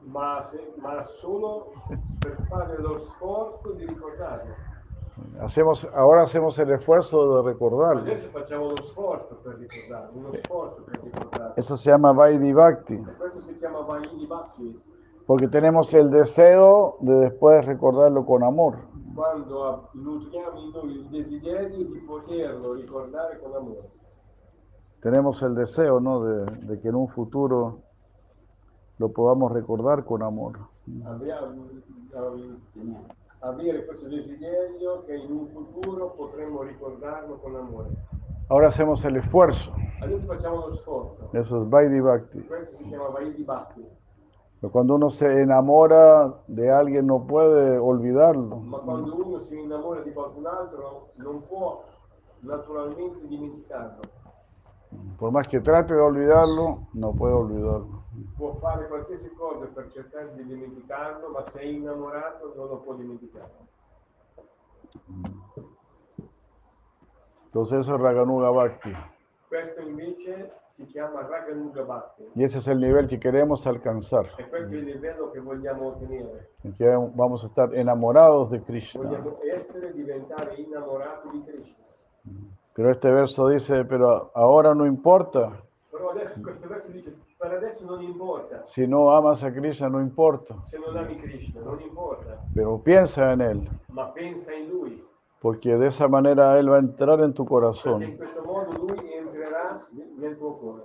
ma, 0.06 0.48
se- 0.52 0.74
ma 0.82 1.06
solo 1.22 1.72
per 2.20 2.46
fare 2.50 2.78
lo 2.82 3.00
sforzo 3.00 3.72
di 3.74 3.86
ricordarlo. 3.86 4.56
Hacemos, 5.42 5.88
ahora 5.96 6.24
hacemos 6.24 6.58
el 6.60 6.72
esfuerzo 6.72 7.42
de 7.42 7.52
ricordarlo. 7.54 8.04
Eso 11.56 11.78
se 11.78 11.90
llama 11.90 12.12
Vaidhi 12.12 12.52
Bhakti, 12.54 13.00
porque 15.26 15.48
tenemos 15.48 15.94
el 15.94 16.10
deseo 16.10 16.98
de 17.02 17.16
después 17.16 17.66
recordarlo 17.66 18.26
con 18.26 18.44
amor. 18.44 18.78
poterlo 22.08 22.74
ricordare 22.76 23.40
con 23.40 23.56
amore. 23.56 23.90
Tenemos 25.02 25.42
el 25.44 25.56
deseo, 25.56 26.00
¿no? 26.00 26.24
De, 26.24 26.46
de 26.68 26.80
que 26.80 26.90
en 26.90 26.96
un 26.96 27.08
futuro 27.08 27.80
lo 28.98 29.12
podamos 29.12 29.52
recordar 29.52 30.04
con 30.04 30.24
amor. 30.24 30.60
Abbiamo, 33.42 33.62
avere 33.62 33.86
questo 33.86 34.08
desiderio 34.08 35.04
che 35.06 35.16
in 35.16 35.32
un 35.32 35.48
futuro 35.48 36.14
potremmo 36.16 36.64
ricordarlo 36.64 37.38
con 37.38 37.56
amore. 37.56 37.90
Ahora 38.50 38.70
hacemos 38.70 39.04
el 39.06 39.18
esfuerzo. 39.18 39.72
Eso 41.34 41.62
es 41.64 41.70
Vaidhi 41.70 42.00
Bhakti. 42.00 42.44
Pero 44.60 44.72
Cuando 44.72 44.96
uno 44.96 45.10
se 45.10 45.42
enamora 45.42 46.34
de 46.48 46.72
alguien 46.72 47.06
no 47.08 47.26
puede 47.26 47.78
olvidarlo. 47.78 48.58
Uno 48.58 48.72
naturalmente 52.42 53.28
dimenticarlo. 53.28 54.02
Por 55.18 55.32
más 55.32 55.48
que 55.48 55.60
trate 55.60 55.94
de 55.94 56.02
olvidarlo, 56.02 56.80
no 56.94 57.14
puede 57.14 57.34
olvidarlo. 57.34 57.99
Può 58.36 58.54
fare 58.56 58.88
qualsiasi 58.88 59.30
cosa 59.34 59.66
per 59.68 59.90
cercare 59.90 60.34
di 60.36 60.44
dimenticarlo, 60.44 61.30
ma 61.30 61.44
se 61.50 61.60
è 61.60 61.66
innamorato 61.66 62.54
non 62.56 62.68
lo 62.68 62.78
può 62.78 62.94
dimenticare. 62.94 63.52
Entonces 67.46 67.80
eso 67.80 67.96
es 67.96 68.02
Raganuga 68.02 68.52
Bhakti. 68.52 68.94
Questo 69.48 69.82
invece 69.82 70.52
si 70.76 70.86
chiama 70.86 71.22
Raganuga 71.28 71.84
Bhakti. 71.84 72.24
Y 72.36 72.44
ese 72.44 72.60
es 72.60 72.68
el 72.68 72.80
nivel 72.80 73.08
que 73.08 73.20
queremos 73.20 73.66
alcanzar. 73.66 74.28
E 74.38 74.48
questo 74.48 74.74
è 74.74 74.78
il 74.78 74.86
livello 74.86 75.32
che 75.32 75.40
vogliamo 75.40 75.88
ottenere. 75.88 76.50
En 76.64 76.74
que 76.74 76.86
vamos 77.16 77.44
a 77.44 77.48
estar 77.48 77.74
enamorados 77.74 78.50
de 78.52 78.62
Krishna. 78.62 79.02
Vogliamo 79.02 79.40
essere, 79.44 79.94
diventare 79.94 80.56
innamorati 80.56 81.30
di 81.30 81.44
Krishna. 81.44 81.86
Pero 82.74 82.90
este 82.92 83.12
verso 83.12 83.48
dice, 83.48 83.84
pero 83.86 84.30
ahora 84.34 84.74
no 84.74 84.86
importa, 84.86 85.68
Però 85.90 86.12
adesso 86.12 86.40
questo 86.40 86.68
verso 86.68 86.92
dice, 86.92 87.14
Per 87.40 87.52
adesso 87.54 87.86
non 87.86 88.02
importa. 88.04 88.64
Si 88.68 88.86
no 88.86 89.16
amas 89.16 89.42
a 89.44 89.52
Krishna, 89.52 89.88
no 89.88 90.02
importa. 90.02 90.56
Se 90.66 90.78
non 90.78 90.98
ami 90.98 91.16
Krishna, 91.18 91.62
non 91.62 91.80
importa. 91.80 92.38
Pero 92.54 92.78
piensa 92.80 93.32
en 93.32 93.40
Él, 93.42 93.70
Ma 93.88 94.12
pensa 94.14 94.54
in 94.54 94.70
Lui. 94.70 95.02
porque 95.40 95.78
de 95.78 95.88
esa 95.88 96.10
manera 96.10 96.60
Él 96.60 96.70
va 96.70 96.76
a 96.76 96.80
entrar 96.80 97.22
en 97.22 97.34
tu 97.34 97.46
corazón. 97.46 98.02
questo 98.18 98.44
modo 98.44 98.74
Lui 98.74 99.14
entrerà 99.14 99.88
nel 100.18 100.38
tuo 100.38 100.58
cuore. 100.58 100.84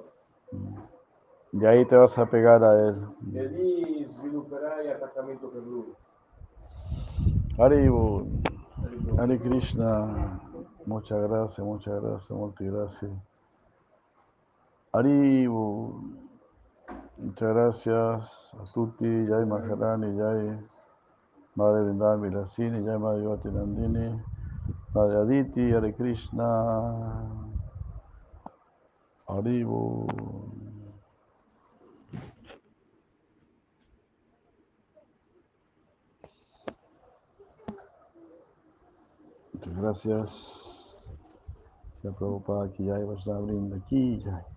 Y 1.53 1.65
ahí 1.67 1.85
te 1.87 1.97
vas 1.97 2.17
a 2.19 2.27
pegar 2.27 2.63
a 2.63 2.89
Él. 2.89 3.05
E 3.35 3.47
lì 3.49 4.05
svilupperai 4.05 4.89
attaccamento 4.91 5.49
per 5.49 5.63
Lui. 5.63 5.93
Haribo, 7.59 8.27
Hare 9.19 9.39
Krishna, 9.41 10.41
muchas 10.87 11.21
gracias, 11.29 11.67
muchas 11.67 12.01
gracias, 12.01 12.31
muchas 12.31 12.67
gracias. 12.73 13.11
Haribo, 14.93 16.01
muchas 17.19 17.55
gracias 17.55 18.31
a 18.53 18.65
tutti, 18.73 19.27
Jai 19.27 19.45
Maharani, 19.47 20.17
Jai 20.17 20.59
Madre 21.55 21.83
Vrindavan 21.85 22.21
Vilasini, 22.21 22.85
Jai 22.85 22.99
Madre 22.99 23.23
Yvati 23.23 23.49
Nandini, 23.49 24.23
Madre 24.95 25.17
Aditi, 25.17 25.73
Hare 25.73 25.93
Krishna, 25.95 27.29
Haribo. 29.27 30.07
Muchas 39.53 39.77
gracias. 39.77 41.11
Se 42.03 42.11
Prabhupada, 42.13 42.67
aquí 42.67 42.87
Jai 42.87 43.05
Vaishnava 43.05 43.41
Vrinda, 43.41 43.77
aquí 43.77 44.21
Jai. 44.23 44.54